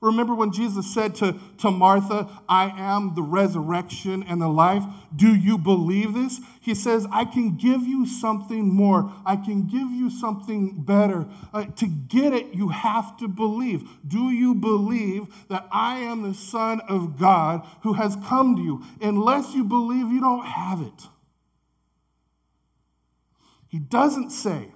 Remember 0.00 0.34
when 0.34 0.50
Jesus 0.50 0.92
said 0.92 1.14
to, 1.16 1.38
to 1.58 1.70
Martha, 1.70 2.28
I 2.48 2.72
am 2.76 3.14
the 3.14 3.22
resurrection 3.22 4.24
and 4.24 4.42
the 4.42 4.48
life? 4.48 4.82
Do 5.14 5.32
you 5.32 5.56
believe 5.56 6.14
this? 6.14 6.40
He 6.60 6.74
says, 6.74 7.06
I 7.12 7.24
can 7.26 7.56
give 7.56 7.82
you 7.82 8.06
something 8.06 8.66
more. 8.68 9.12
I 9.24 9.36
can 9.36 9.68
give 9.68 9.92
you 9.92 10.10
something 10.10 10.82
better. 10.82 11.28
Uh, 11.54 11.66
to 11.76 11.86
get 11.86 12.32
it, 12.32 12.54
you 12.54 12.70
have 12.70 13.16
to 13.18 13.28
believe. 13.28 13.88
Do 14.04 14.30
you 14.30 14.52
believe 14.52 15.28
that 15.48 15.68
I 15.70 15.98
am 15.98 16.22
the 16.22 16.34
Son 16.34 16.80
of 16.88 17.20
God 17.20 17.64
who 17.82 17.92
has 17.92 18.16
come 18.26 18.56
to 18.56 18.62
you? 18.62 18.84
Unless 19.00 19.54
you 19.54 19.62
believe, 19.62 20.10
you 20.10 20.20
don't 20.20 20.44
have 20.44 20.82
it. 20.82 21.06
He 23.70 23.78
doesn't 23.78 24.30
say, 24.30 24.72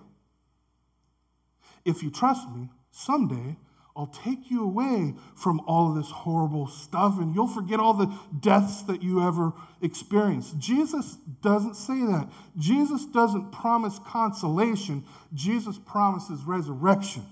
if 1.85 2.03
you 2.03 2.11
trust 2.11 2.49
me, 2.49 2.71
someday 2.93 3.57
I'll 3.97 4.07
take 4.07 4.51
you 4.51 4.63
away 4.63 5.15
from 5.35 5.61
all 5.67 5.91
of 5.91 5.97
this 5.97 6.11
horrible 6.11 6.69
stuff 6.69 7.19
and 7.19 7.35
you'll 7.35 7.49
forget 7.49 7.81
all 7.81 7.95
the 7.95 8.17
deaths 8.39 8.83
that 8.83 9.03
you 9.03 9.21
ever 9.21 9.53
experienced. 9.83 10.59
Jesus 10.59 11.17
doesn't 11.43 11.75
say 11.75 12.01
that. 12.07 12.29
Jesus 12.57 13.05
doesn't 13.05 13.51
promise 13.51 13.99
consolation, 14.07 15.05
Jesus 15.33 15.77
promises 15.79 16.45
resurrection. 16.45 17.27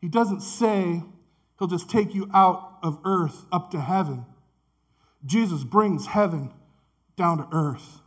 He 0.00 0.08
doesn't 0.08 0.40
say 0.40 1.04
he'll 1.58 1.68
just 1.68 1.88
take 1.88 2.12
you 2.12 2.28
out 2.34 2.78
of 2.82 3.00
earth 3.04 3.46
up 3.52 3.70
to 3.70 3.80
heaven. 3.80 4.26
Jesus 5.24 5.62
brings 5.62 6.06
heaven 6.06 6.52
down 7.16 7.38
to 7.38 7.48
earth. 7.52 8.01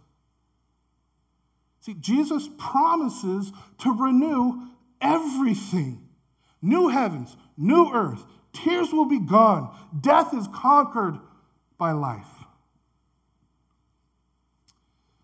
See, 1.86 1.94
Jesus 1.94 2.50
promises 2.58 3.52
to 3.78 3.96
renew 3.96 4.70
everything 5.00 6.02
new 6.60 6.88
heavens, 6.88 7.38
new 7.56 7.94
earth. 7.94 8.24
Tears 8.54 8.92
will 8.92 9.06
be 9.06 9.20
gone. 9.20 9.72
Death 10.02 10.34
is 10.34 10.48
conquered 10.52 11.20
by 11.78 11.92
life. 11.92 12.26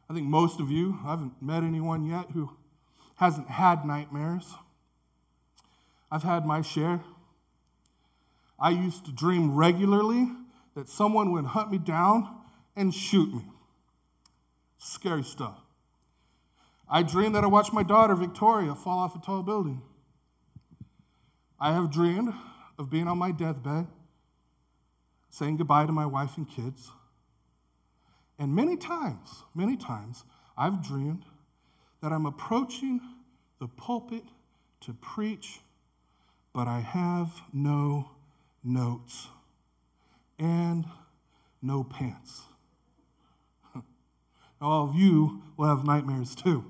I 0.08 0.14
think 0.14 0.28
most 0.28 0.60
of 0.60 0.70
you, 0.70 1.00
I 1.04 1.10
haven't 1.12 1.42
met 1.42 1.64
anyone 1.64 2.06
yet 2.06 2.30
who 2.34 2.52
hasn't 3.16 3.48
had 3.48 3.84
nightmares. 3.84 4.54
I've 6.12 6.22
had 6.22 6.46
my 6.46 6.62
share. 6.62 7.02
I 8.60 8.70
used 8.70 9.06
to 9.06 9.12
dream 9.12 9.56
regularly 9.56 10.30
that 10.76 10.90
someone 10.90 11.32
would 11.32 11.46
hunt 11.46 11.72
me 11.72 11.80
down 11.80 12.36
and 12.76 12.94
shoot 12.94 13.34
me. 13.34 13.46
Scary 14.78 15.24
stuff. 15.24 15.58
I 16.94 17.04
dreamed 17.04 17.36
that 17.36 17.46
I 17.46 17.48
watched 17.48 17.72
my 17.72 17.84
daughter, 17.84 18.14
Victoria, 18.16 18.76
fall 18.76 19.00
off 19.00 19.16
a 19.16 19.20
tall 19.20 19.44
building. 19.44 19.82
I 21.58 21.72
have 21.72 21.90
dreamed 21.90 22.34
of 22.78 22.90
being 22.90 23.08
on 23.08 23.18
my 23.18 23.32
deathbed, 23.32 23.88
saying 25.30 25.56
goodbye 25.56 25.86
to 25.86 25.94
my 25.94 26.06
wife 26.06 26.36
and 26.36 26.50
kids. 26.50 26.92
And 28.38 28.54
many 28.54 28.76
times, 28.76 29.44
many 29.56 29.78
times, 29.78 30.26
I've 30.58 30.86
dreamed 30.86 31.24
that 32.02 32.12
I'm 32.12 32.26
approaching 32.26 33.00
the 33.60 33.70
pulpit 33.70 34.26
to 34.82 34.94
preach, 34.94 35.62
but 36.52 36.68
I 36.68 36.82
have 36.82 37.42
no 37.54 38.12
notes 38.66 39.30
and 40.38 40.86
no 41.62 41.86
pants. 41.86 42.42
All 44.62 44.90
of 44.90 44.96
you 44.96 45.44
will 45.56 45.68
have 45.68 45.86
nightmares 45.86 46.36
too. 46.36 46.66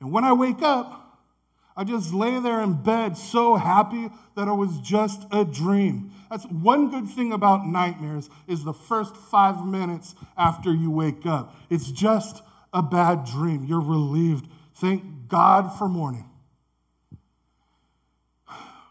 And 0.00 0.12
when 0.12 0.24
I 0.24 0.32
wake 0.32 0.62
up, 0.62 1.04
I 1.76 1.84
just 1.84 2.12
lay 2.12 2.40
there 2.40 2.60
in 2.60 2.82
bed 2.82 3.16
so 3.16 3.54
happy 3.56 4.10
that 4.34 4.48
it 4.48 4.52
was 4.52 4.80
just 4.80 5.26
a 5.30 5.44
dream. 5.44 6.12
That's 6.28 6.44
one 6.46 6.90
good 6.90 7.08
thing 7.08 7.32
about 7.32 7.66
nightmares 7.66 8.28
is 8.48 8.64
the 8.64 8.74
first 8.74 9.16
5 9.16 9.64
minutes 9.64 10.16
after 10.36 10.74
you 10.74 10.90
wake 10.90 11.24
up. 11.24 11.54
It's 11.70 11.92
just 11.92 12.42
a 12.72 12.82
bad 12.82 13.24
dream. 13.24 13.64
You're 13.64 13.80
relieved. 13.80 14.48
Thank 14.74 15.28
God 15.28 15.76
for 15.78 15.88
morning. 15.88 16.28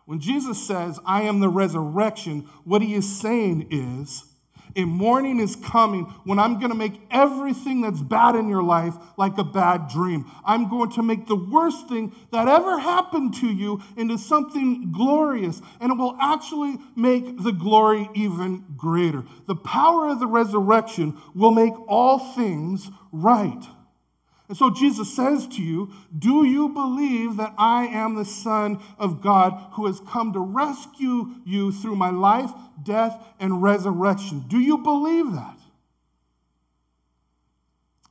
When 0.05 0.21
Jesus 0.21 0.65
says, 0.65 0.99
I 1.05 1.23
am 1.23 1.41
the 1.41 1.49
resurrection, 1.49 2.47
what 2.63 2.81
he 2.81 2.93
is 2.93 3.19
saying 3.19 3.67
is, 3.69 4.23
a 4.77 4.85
morning 4.85 5.39
is 5.39 5.55
coming 5.55 6.03
when 6.23 6.39
I'm 6.39 6.59
going 6.59 6.71
to 6.71 6.77
make 6.77 7.01
everything 7.09 7.81
that's 7.81 7.99
bad 7.99 8.35
in 8.35 8.47
your 8.47 8.63
life 8.63 8.93
like 9.17 9.37
a 9.37 9.43
bad 9.43 9.87
dream. 9.89 10.31
I'm 10.45 10.69
going 10.69 10.91
to 10.91 11.03
make 11.03 11.27
the 11.27 11.35
worst 11.35 11.89
thing 11.89 12.15
that 12.31 12.47
ever 12.47 12.79
happened 12.79 13.33
to 13.35 13.47
you 13.47 13.81
into 13.97 14.17
something 14.17 14.91
glorious, 14.91 15.61
and 15.81 15.91
it 15.91 15.97
will 15.97 16.15
actually 16.21 16.77
make 16.95 17.43
the 17.43 17.51
glory 17.51 18.09
even 18.13 18.63
greater. 18.77 19.23
The 19.47 19.55
power 19.55 20.07
of 20.07 20.19
the 20.19 20.27
resurrection 20.27 21.17
will 21.33 21.51
make 21.51 21.73
all 21.87 22.19
things 22.19 22.89
right. 23.11 23.63
And 24.47 24.57
so 24.57 24.69
Jesus 24.69 25.13
says 25.13 25.45
to 25.47 25.61
you, 25.61 25.91
Do 26.17 26.45
you 26.45 26.69
believe 26.69 27.35
that 27.35 27.53
I 27.57 27.85
am 27.87 28.15
the 28.15 28.25
Son 28.25 28.79
of 28.97 29.21
God 29.21 29.71
who 29.73 29.85
has 29.87 29.99
come 29.99 30.31
to 30.33 30.39
rescue 30.39 31.35
you 31.45 31.71
through 31.71 31.97
my 31.97 32.11
life, 32.11 32.51
death, 32.81 33.21
and 33.39 33.61
resurrection? 33.61 34.45
Do 34.47 34.59
you 34.59 34.77
believe 34.77 35.33
that? 35.33 35.57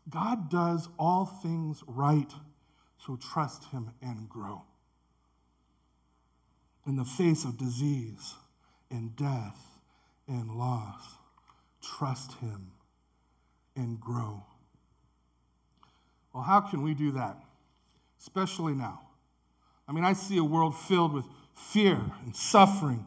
God 0.08 0.50
does 0.50 0.88
all 0.98 1.24
things 1.24 1.82
right, 1.86 2.30
so 2.98 3.16
trust 3.16 3.70
Him 3.70 3.92
and 4.02 4.28
grow. 4.28 4.62
In 6.86 6.96
the 6.96 7.04
face 7.04 7.44
of 7.44 7.58
disease 7.58 8.34
and 8.90 9.16
death 9.16 9.80
and 10.28 10.52
loss, 10.52 11.16
trust 11.82 12.34
Him 12.34 12.72
and 13.74 13.98
grow. 13.98 14.44
Well, 16.36 16.44
how 16.44 16.60
can 16.60 16.82
we 16.82 16.92
do 16.92 17.12
that? 17.12 17.38
especially 18.26 18.74
now. 18.74 19.00
I 19.88 19.92
mean, 19.92 20.04
I 20.04 20.12
see 20.12 20.36
a 20.36 20.44
world 20.44 20.76
filled 20.76 21.12
with 21.12 21.26
fear 21.54 22.00
and 22.24 22.34
suffering. 22.34 23.04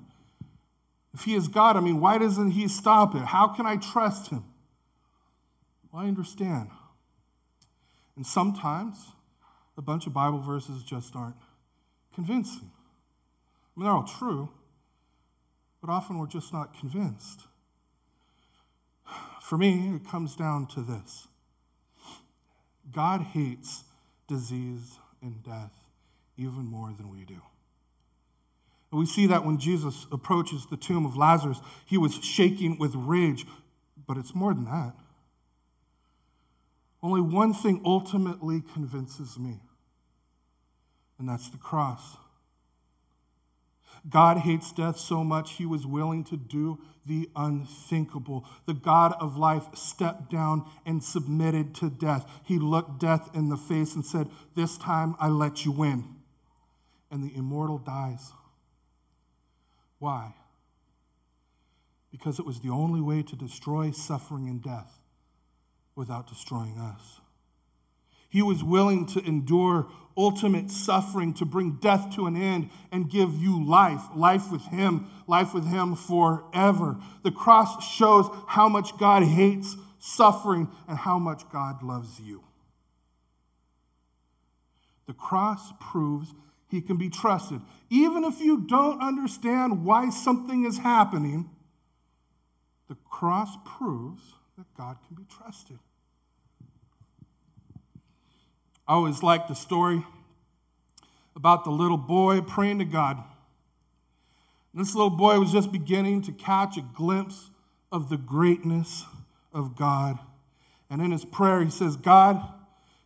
If 1.13 1.23
He 1.23 1.35
is 1.35 1.47
God, 1.47 1.75
I 1.75 1.81
mean, 1.81 1.99
why 1.99 2.17
doesn't 2.17 2.51
He 2.51 2.67
stop 2.67 3.15
it? 3.15 3.25
How 3.25 3.47
can 3.47 3.65
I 3.65 3.75
trust 3.75 4.29
Him? 4.29 4.43
Well, 5.91 6.03
I 6.03 6.07
understand. 6.07 6.69
And 8.15 8.25
sometimes 8.25 9.11
a 9.77 9.81
bunch 9.81 10.07
of 10.07 10.13
Bible 10.13 10.39
verses 10.39 10.83
just 10.83 11.15
aren't 11.15 11.35
convincing. 12.13 12.71
I 12.71 13.79
mean, 13.79 13.85
they're 13.85 13.93
all 13.93 14.03
true, 14.03 14.49
but 15.81 15.89
often 15.89 16.17
we're 16.17 16.27
just 16.27 16.53
not 16.53 16.77
convinced. 16.77 17.41
For 19.41 19.57
me, 19.57 19.95
it 19.95 20.07
comes 20.07 20.35
down 20.35 20.67
to 20.67 20.81
this 20.81 21.28
God 22.91 23.21
hates 23.21 23.83
disease 24.27 24.97
and 25.21 25.43
death 25.43 25.73
even 26.37 26.65
more 26.65 26.93
than 26.95 27.09
we 27.09 27.25
do. 27.25 27.41
And 28.91 28.99
we 28.99 29.05
see 29.05 29.27
that 29.27 29.45
when 29.45 29.59
Jesus 29.59 30.07
approaches 30.11 30.65
the 30.65 30.77
tomb 30.77 31.05
of 31.05 31.15
Lazarus, 31.15 31.59
he 31.85 31.97
was 31.97 32.15
shaking 32.23 32.77
with 32.77 32.95
rage, 32.95 33.45
but 34.07 34.17
it's 34.17 34.33
more 34.33 34.53
than 34.53 34.65
that. 34.65 34.93
Only 37.01 37.21
one 37.21 37.53
thing 37.53 37.81
ultimately 37.85 38.61
convinces 38.73 39.37
me, 39.37 39.59
and 41.17 41.29
that's 41.29 41.49
the 41.49 41.57
cross. 41.57 42.17
God 44.07 44.39
hates 44.39 44.71
death 44.71 44.97
so 44.97 45.23
much 45.23 45.53
he 45.53 45.65
was 45.65 45.85
willing 45.85 46.23
to 46.25 46.37
do 46.37 46.79
the 47.05 47.29
unthinkable. 47.35 48.45
The 48.65 48.73
God 48.73 49.13
of 49.19 49.35
life 49.35 49.67
stepped 49.73 50.29
down 50.29 50.65
and 50.85 51.03
submitted 51.03 51.73
to 51.75 51.89
death. 51.89 52.41
He 52.43 52.59
looked 52.59 52.99
death 52.99 53.29
in 53.33 53.49
the 53.49 53.57
face 53.57 53.95
and 53.95 54.05
said, 54.05 54.29
This 54.55 54.77
time 54.77 55.15
I 55.19 55.27
let 55.27 55.65
you 55.65 55.71
win. 55.71 56.15
And 57.11 57.23
the 57.23 57.35
immortal 57.35 57.79
dies. 57.79 58.33
Why? 59.97 60.35
Because 62.11 62.39
it 62.39 62.45
was 62.45 62.61
the 62.61 62.69
only 62.69 63.01
way 63.01 63.23
to 63.23 63.35
destroy 63.35 63.91
suffering 63.91 64.47
and 64.47 64.63
death 64.63 64.99
without 65.95 66.27
destroying 66.27 66.77
us. 66.77 67.19
He 68.29 68.41
was 68.41 68.63
willing 68.63 69.05
to 69.07 69.25
endure 69.25 69.87
ultimate 70.15 70.69
suffering 70.69 71.33
to 71.33 71.45
bring 71.45 71.77
death 71.81 72.13
to 72.15 72.27
an 72.27 72.35
end 72.35 72.69
and 72.91 73.09
give 73.09 73.33
you 73.35 73.63
life, 73.63 74.03
life 74.15 74.51
with 74.51 74.63
Him, 74.65 75.07
life 75.27 75.53
with 75.53 75.65
Him 75.67 75.95
forever. 75.95 76.97
The 77.23 77.31
cross 77.31 77.83
shows 77.95 78.29
how 78.47 78.69
much 78.69 78.97
God 78.97 79.23
hates 79.23 79.75
suffering 79.97 80.69
and 80.87 80.97
how 80.97 81.17
much 81.17 81.49
God 81.51 81.81
loves 81.81 82.19
you. 82.19 82.43
The 85.07 85.13
cross 85.13 85.71
proves 85.79 86.33
He 86.69 86.81
can 86.81 86.97
be 86.97 87.09
trusted. 87.09 87.61
Even 87.89 88.23
if 88.23 88.39
you 88.39 88.67
don't 88.67 89.01
understand 89.01 89.85
why 89.85 90.09
something 90.09 90.65
is 90.65 90.79
happening, 90.79 91.49
the 92.89 92.97
cross 93.09 93.57
proves 93.65 94.33
that 94.57 94.67
God 94.77 94.97
can 95.07 95.15
be 95.15 95.23
trusted. 95.23 95.79
I 98.89 98.93
always 98.93 99.21
liked 99.21 99.47
the 99.47 99.53
story 99.53 100.03
about 101.35 101.63
the 101.63 101.69
little 101.69 101.95
boy 101.95 102.41
praying 102.41 102.79
to 102.79 102.85
God. 102.85 103.23
This 104.73 104.95
little 104.95 105.11
boy 105.11 105.39
was 105.39 105.51
just 105.51 105.71
beginning 105.71 106.23
to 106.23 106.31
catch 106.31 106.75
a 106.75 106.81
glimpse 106.81 107.51
of 107.91 108.09
the 108.09 108.17
greatness 108.17 109.05
of 109.53 109.75
God. 109.75 110.17
And 110.89 111.03
in 111.03 111.11
his 111.11 111.23
prayer, 111.23 111.63
he 111.63 111.69
says, 111.69 111.97
God, 111.97 112.41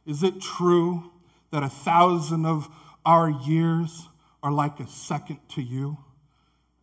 is 0.05 0.23
it 0.23 0.39
true 0.39 1.11
that 1.51 1.63
a 1.63 1.69
thousand 1.69 2.45
of 2.45 2.69
our 3.05 3.29
years 3.29 4.07
are 4.41 4.53
like 4.53 4.79
a 4.79 4.87
second 4.87 5.39
to 5.49 5.61
you? 5.61 5.97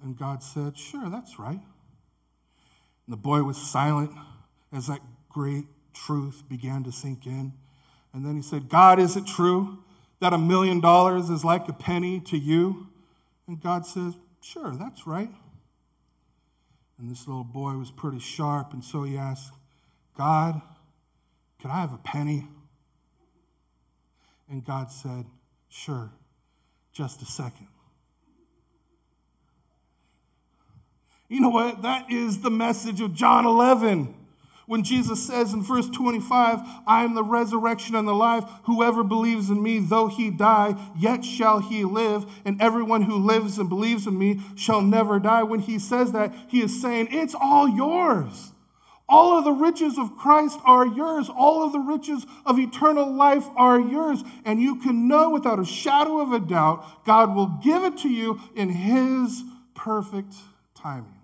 And 0.03 0.15
God 0.15 0.43
said, 0.43 0.77
Sure, 0.77 1.09
that's 1.09 1.39
right. 1.39 1.61
And 3.07 3.09
the 3.09 3.17
boy 3.17 3.45
was 3.45 3.57
silent 3.57 4.13
as 4.71 4.89
that 4.89 5.01
great 5.31 5.65
truth 5.95 6.43
began 6.51 6.85
to 6.85 6.93
sink 6.93 7.25
in. 7.25 7.55
And 8.13 8.25
then 8.25 8.37
he 8.37 8.43
said, 8.43 8.69
God, 8.69 8.99
is 8.99 9.17
it 9.17 9.27
true 9.27 9.79
that 10.21 10.33
a 10.33 10.39
million 10.39 10.81
dollars 10.81 11.31
is 11.31 11.45
like 11.45 11.69
a 11.69 11.73
penny 11.73 12.21
to 12.21 12.37
you? 12.37 12.89
And 13.47 13.61
God 13.61 13.87
says, 13.87 14.15
Sure, 14.43 14.71
that's 14.73 15.07
right. 15.07 15.31
And 16.99 17.11
this 17.11 17.27
little 17.27 17.45
boy 17.45 17.73
was 17.73 17.91
pretty 17.91 18.19
sharp, 18.19 18.73
and 18.73 18.85
so 18.85 19.03
he 19.05 19.17
asked, 19.17 19.53
God, 20.17 20.61
can 21.61 21.71
I 21.71 21.81
have 21.81 21.93
a 21.93 21.99
penny? 21.99 22.49
And 24.49 24.65
God 24.65 24.91
said, 24.91 25.27
Sure, 25.69 26.11
just 26.93 27.23
a 27.23 27.27
second. 27.27 27.69
You 31.29 31.41
know 31.41 31.49
what? 31.49 31.83
That 31.83 32.11
is 32.11 32.41
the 32.41 32.51
message 32.51 33.01
of 33.01 33.15
John 33.15 33.47
11 33.47 34.15
when 34.71 34.85
Jesus 34.85 35.27
says 35.27 35.53
in 35.53 35.65
verse 35.65 35.91
25, 35.91 36.61
I 36.87 37.03
am 37.03 37.17
the 37.17 37.25
resurrection 37.25 37.97
and 37.97 38.07
the 38.07 38.15
life. 38.15 38.45
Whoever 38.67 39.03
believes 39.03 39.51
in 39.51 39.61
me, 39.61 39.81
though 39.81 40.07
he 40.07 40.31
die, 40.31 40.77
yet 40.97 41.25
shall 41.25 41.59
he 41.59 41.83
live. 41.83 42.25
And 42.45 42.63
everyone 42.63 43.03
who 43.03 43.17
lives 43.17 43.59
and 43.59 43.69
believes 43.69 44.07
in 44.07 44.17
me 44.17 44.39
shall 44.55 44.81
never 44.81 45.19
die. 45.19 45.43
When 45.43 45.59
he 45.59 45.81
says 45.81 46.13
that, 46.13 46.33
he 46.47 46.63
is 46.63 46.81
saying, 46.81 47.09
It's 47.11 47.35
all 47.35 47.69
yours. 47.69 48.53
All 49.09 49.37
of 49.37 49.43
the 49.43 49.51
riches 49.51 49.99
of 49.99 50.17
Christ 50.17 50.61
are 50.65 50.87
yours. 50.87 51.29
All 51.29 51.65
of 51.65 51.73
the 51.73 51.81
riches 51.81 52.25
of 52.47 52.61
eternal 52.61 53.13
life 53.13 53.49
are 53.57 53.81
yours. 53.81 54.23
And 54.45 54.63
you 54.63 54.77
can 54.77 55.09
know 55.09 55.31
without 55.31 55.59
a 55.59 55.65
shadow 55.65 56.21
of 56.21 56.33
a 56.33 56.39
doubt, 56.39 57.05
God 57.05 57.35
will 57.35 57.59
give 57.61 57.83
it 57.83 57.99
to 57.99 58.09
you 58.09 58.41
in 58.55 58.69
his 58.69 59.43
perfect 59.75 60.37
timing. 60.77 61.20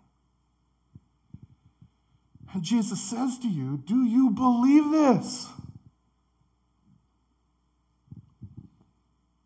And 2.57 2.64
Jesus 2.64 3.03
says 3.03 3.38
to 3.40 3.49
you, 3.49 3.77
Do 3.77 4.07
you 4.07 4.31
believe 4.31 4.90
this? 4.90 5.47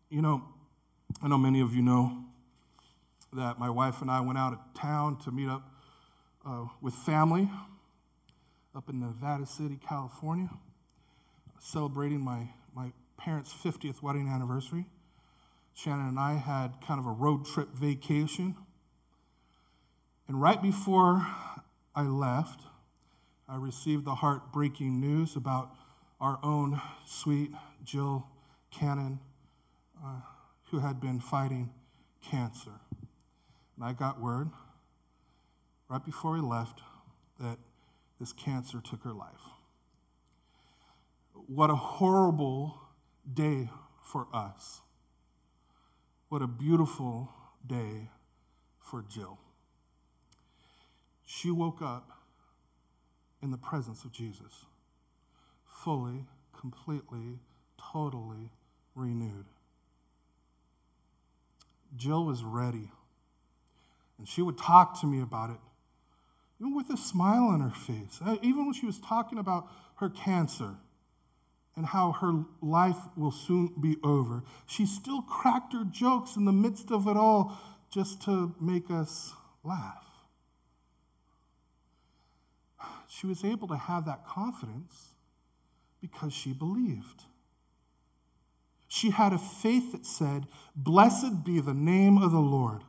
You 0.09 0.21
know, 0.21 0.43
I 1.21 1.27
know 1.27 1.37
many 1.37 1.59
of 1.59 1.75
you 1.75 1.81
know 1.81 2.23
that 3.33 3.59
my 3.59 3.69
wife 3.69 4.01
and 4.01 4.09
I 4.09 4.21
went 4.21 4.37
out 4.37 4.53
of 4.53 4.59
town 4.79 5.17
to 5.25 5.31
meet 5.31 5.49
up 5.49 5.69
uh, 6.45 6.67
with 6.79 6.93
family 6.93 7.51
up 8.73 8.87
in 8.87 9.01
Nevada 9.01 9.45
City, 9.45 9.77
California, 9.85 10.49
celebrating 11.59 12.21
my, 12.21 12.47
my 12.73 12.93
parents' 13.17 13.53
50th 13.53 14.01
wedding 14.01 14.29
anniversary. 14.29 14.85
Shannon 15.73 16.07
and 16.07 16.17
I 16.17 16.35
had 16.35 16.75
kind 16.87 16.97
of 16.97 17.05
a 17.05 17.11
road 17.11 17.45
trip 17.45 17.73
vacation. 17.73 18.55
And 20.29 20.41
right 20.41 20.61
before 20.61 21.27
I 21.93 22.03
left, 22.03 22.61
I 23.51 23.57
received 23.57 24.05
the 24.05 24.15
heartbreaking 24.15 25.01
news 25.01 25.35
about 25.35 25.75
our 26.21 26.39
own 26.41 26.79
sweet 27.05 27.51
Jill 27.83 28.25
Cannon, 28.71 29.19
uh, 30.01 30.21
who 30.69 30.79
had 30.79 31.01
been 31.01 31.19
fighting 31.19 31.69
cancer. 32.21 32.79
And 33.75 33.83
I 33.83 33.91
got 33.91 34.21
word 34.21 34.51
right 35.89 36.03
before 36.05 36.31
we 36.31 36.39
left 36.39 36.79
that 37.41 37.57
this 38.21 38.31
cancer 38.31 38.79
took 38.79 39.03
her 39.03 39.11
life. 39.11 39.49
What 41.33 41.69
a 41.69 41.75
horrible 41.75 42.79
day 43.33 43.69
for 44.01 44.27
us. 44.33 44.79
What 46.29 46.41
a 46.41 46.47
beautiful 46.47 47.33
day 47.67 48.11
for 48.79 49.03
Jill. 49.09 49.39
She 51.25 51.51
woke 51.51 51.81
up 51.81 52.20
in 53.41 53.51
the 53.51 53.57
presence 53.57 54.03
of 54.03 54.11
Jesus, 54.11 54.65
fully, 55.65 56.25
completely, 56.57 57.39
totally 57.91 58.51
renewed. 58.95 59.45
Jill 61.95 62.23
was 62.25 62.43
ready, 62.43 62.91
and 64.17 64.27
she 64.27 64.41
would 64.41 64.57
talk 64.57 64.99
to 65.01 65.07
me 65.07 65.21
about 65.21 65.49
it, 65.49 65.59
even 66.59 66.75
with 66.75 66.89
a 66.89 66.97
smile 66.97 67.45
on 67.45 67.61
her 67.61 67.71
face. 67.71 68.19
Uh, 68.23 68.37
even 68.41 68.65
when 68.65 68.73
she 68.73 68.85
was 68.85 68.99
talking 68.99 69.37
about 69.37 69.67
her 69.95 70.09
cancer 70.09 70.75
and 71.75 71.87
how 71.87 72.11
her 72.11 72.43
life 72.61 72.97
will 73.17 73.31
soon 73.31 73.73
be 73.79 73.97
over, 74.03 74.43
she 74.67 74.85
still 74.85 75.21
cracked 75.21 75.73
her 75.73 75.83
jokes 75.83 76.35
in 76.35 76.45
the 76.45 76.51
midst 76.51 76.91
of 76.91 77.07
it 77.07 77.17
all 77.17 77.57
just 77.91 78.21
to 78.21 78.55
make 78.59 78.89
us 78.89 79.33
laugh 79.63 80.10
she 83.13 83.27
was 83.27 83.43
able 83.43 83.67
to 83.67 83.75
have 83.75 84.05
that 84.05 84.25
confidence 84.25 85.15
because 85.99 86.31
she 86.31 86.53
believed. 86.53 87.23
She 88.87 89.09
had 89.09 89.33
a 89.33 89.37
faith 89.37 89.91
that 89.91 90.05
said, 90.05 90.47
Blessed 90.77 91.43
be 91.43 91.59
the 91.59 91.73
name 91.73 92.17
of 92.17 92.31
the 92.31 92.39
Lord. 92.39 92.83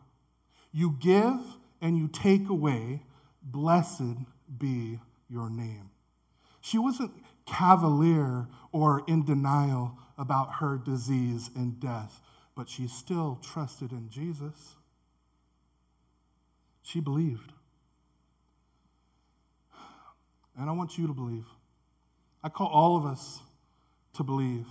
You 0.71 0.97
give 1.01 1.41
and 1.81 1.99
you 1.99 2.07
take 2.07 2.49
away, 2.49 3.03
blessed 3.43 4.19
be 4.59 5.01
your 5.29 5.51
name. 5.51 5.91
She 6.61 6.79
wasn't 6.79 7.11
cavalier 7.45 8.47
or 8.71 9.03
in 9.09 9.25
denial 9.25 9.99
about 10.17 10.55
her 10.61 10.79
disease 10.79 11.51
and 11.57 11.81
death, 11.81 12.21
but 12.55 12.69
she 12.69 12.87
still 12.87 13.41
trusted 13.43 13.91
in 13.91 14.09
Jesus. 14.09 14.77
She 16.81 17.01
believed. 17.01 17.53
And 20.59 20.69
I 20.69 20.73
want 20.73 20.99
you 20.99 21.07
to 21.07 21.13
believe. 21.13 21.47
I 22.43 22.49
call 22.49 22.69
all 22.69 22.97
of 22.97 23.07
us 23.07 23.41
to 24.15 24.23
believe, 24.23 24.67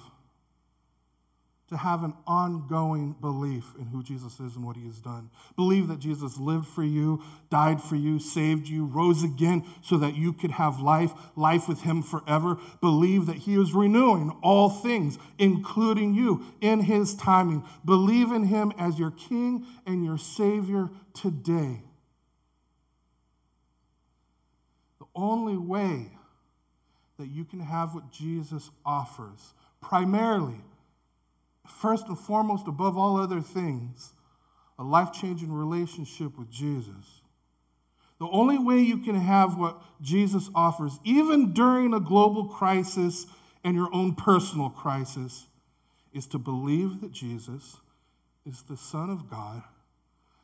to 1.69 1.77
have 1.77 2.03
an 2.03 2.13
ongoing 2.27 3.15
belief 3.21 3.73
in 3.79 3.85
who 3.85 4.03
Jesus 4.03 4.41
is 4.41 4.57
and 4.57 4.65
what 4.65 4.75
he 4.75 4.85
has 4.85 4.99
done. 4.99 5.29
Believe 5.55 5.87
that 5.87 5.99
Jesus 5.99 6.37
lived 6.37 6.67
for 6.67 6.83
you, 6.83 7.23
died 7.49 7.81
for 7.81 7.95
you, 7.95 8.19
saved 8.19 8.67
you, 8.67 8.85
rose 8.85 9.23
again 9.23 9.65
so 9.81 9.97
that 9.97 10.15
you 10.15 10.33
could 10.33 10.51
have 10.51 10.81
life, 10.81 11.13
life 11.37 11.69
with 11.69 11.83
him 11.83 12.03
forever. 12.03 12.57
Believe 12.81 13.25
that 13.25 13.37
he 13.37 13.55
is 13.55 13.73
renewing 13.73 14.37
all 14.43 14.69
things, 14.69 15.17
including 15.39 16.13
you, 16.13 16.43
in 16.59 16.81
his 16.81 17.15
timing. 17.15 17.63
Believe 17.85 18.31
in 18.31 18.47
him 18.47 18.73
as 18.77 18.99
your 18.99 19.11
king 19.11 19.65
and 19.87 20.03
your 20.03 20.17
savior 20.17 20.89
today. 21.13 21.83
The 24.99 25.00
only 25.15 25.57
way 25.57 26.11
that 27.17 27.27
you 27.27 27.45
can 27.45 27.59
have 27.59 27.93
what 27.93 28.11
Jesus 28.11 28.69
offers, 28.85 29.53
primarily, 29.81 30.61
first 31.67 32.07
and 32.07 32.17
foremost, 32.17 32.67
above 32.67 32.97
all 32.97 33.17
other 33.17 33.41
things, 33.41 34.13
a 34.79 34.83
life 34.83 35.11
changing 35.13 35.51
relationship 35.51 36.37
with 36.37 36.49
Jesus. 36.49 37.21
The 38.19 38.27
only 38.27 38.57
way 38.57 38.79
you 38.79 38.97
can 38.97 39.15
have 39.15 39.57
what 39.57 39.81
Jesus 40.01 40.49
offers, 40.53 40.99
even 41.03 41.53
during 41.53 41.93
a 41.93 41.99
global 41.99 42.45
crisis 42.45 43.25
and 43.63 43.75
your 43.75 43.93
own 43.93 44.15
personal 44.15 44.69
crisis, 44.69 45.47
is 46.13 46.27
to 46.27 46.37
believe 46.37 47.01
that 47.01 47.11
Jesus 47.11 47.77
is 48.45 48.63
the 48.63 48.77
Son 48.77 49.09
of 49.09 49.29
God 49.29 49.63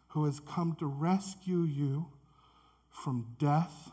who 0.10 0.26
has 0.26 0.40
come 0.40 0.76
to 0.80 0.86
rescue 0.86 1.62
you 1.64 2.08
from 2.90 3.36
death 3.40 3.92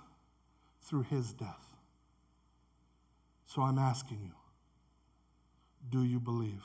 through 0.84 1.02
his 1.02 1.32
death. 1.32 1.74
So 3.46 3.62
I'm 3.62 3.78
asking 3.78 4.20
you 4.22 4.32
do 5.90 6.02
you 6.02 6.18
believe? 6.18 6.64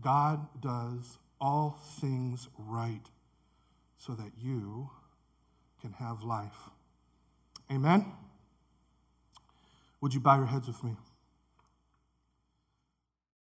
God 0.00 0.46
does 0.60 1.18
all 1.40 1.78
things 2.00 2.48
right 2.56 3.10
so 3.96 4.12
that 4.12 4.32
you 4.40 4.90
can 5.80 5.92
have 5.94 6.22
life. 6.22 6.70
Amen? 7.70 8.12
Would 10.00 10.14
you 10.14 10.20
bow 10.20 10.36
your 10.36 10.46
heads 10.46 10.68
with 10.68 10.82
me? 10.84 10.96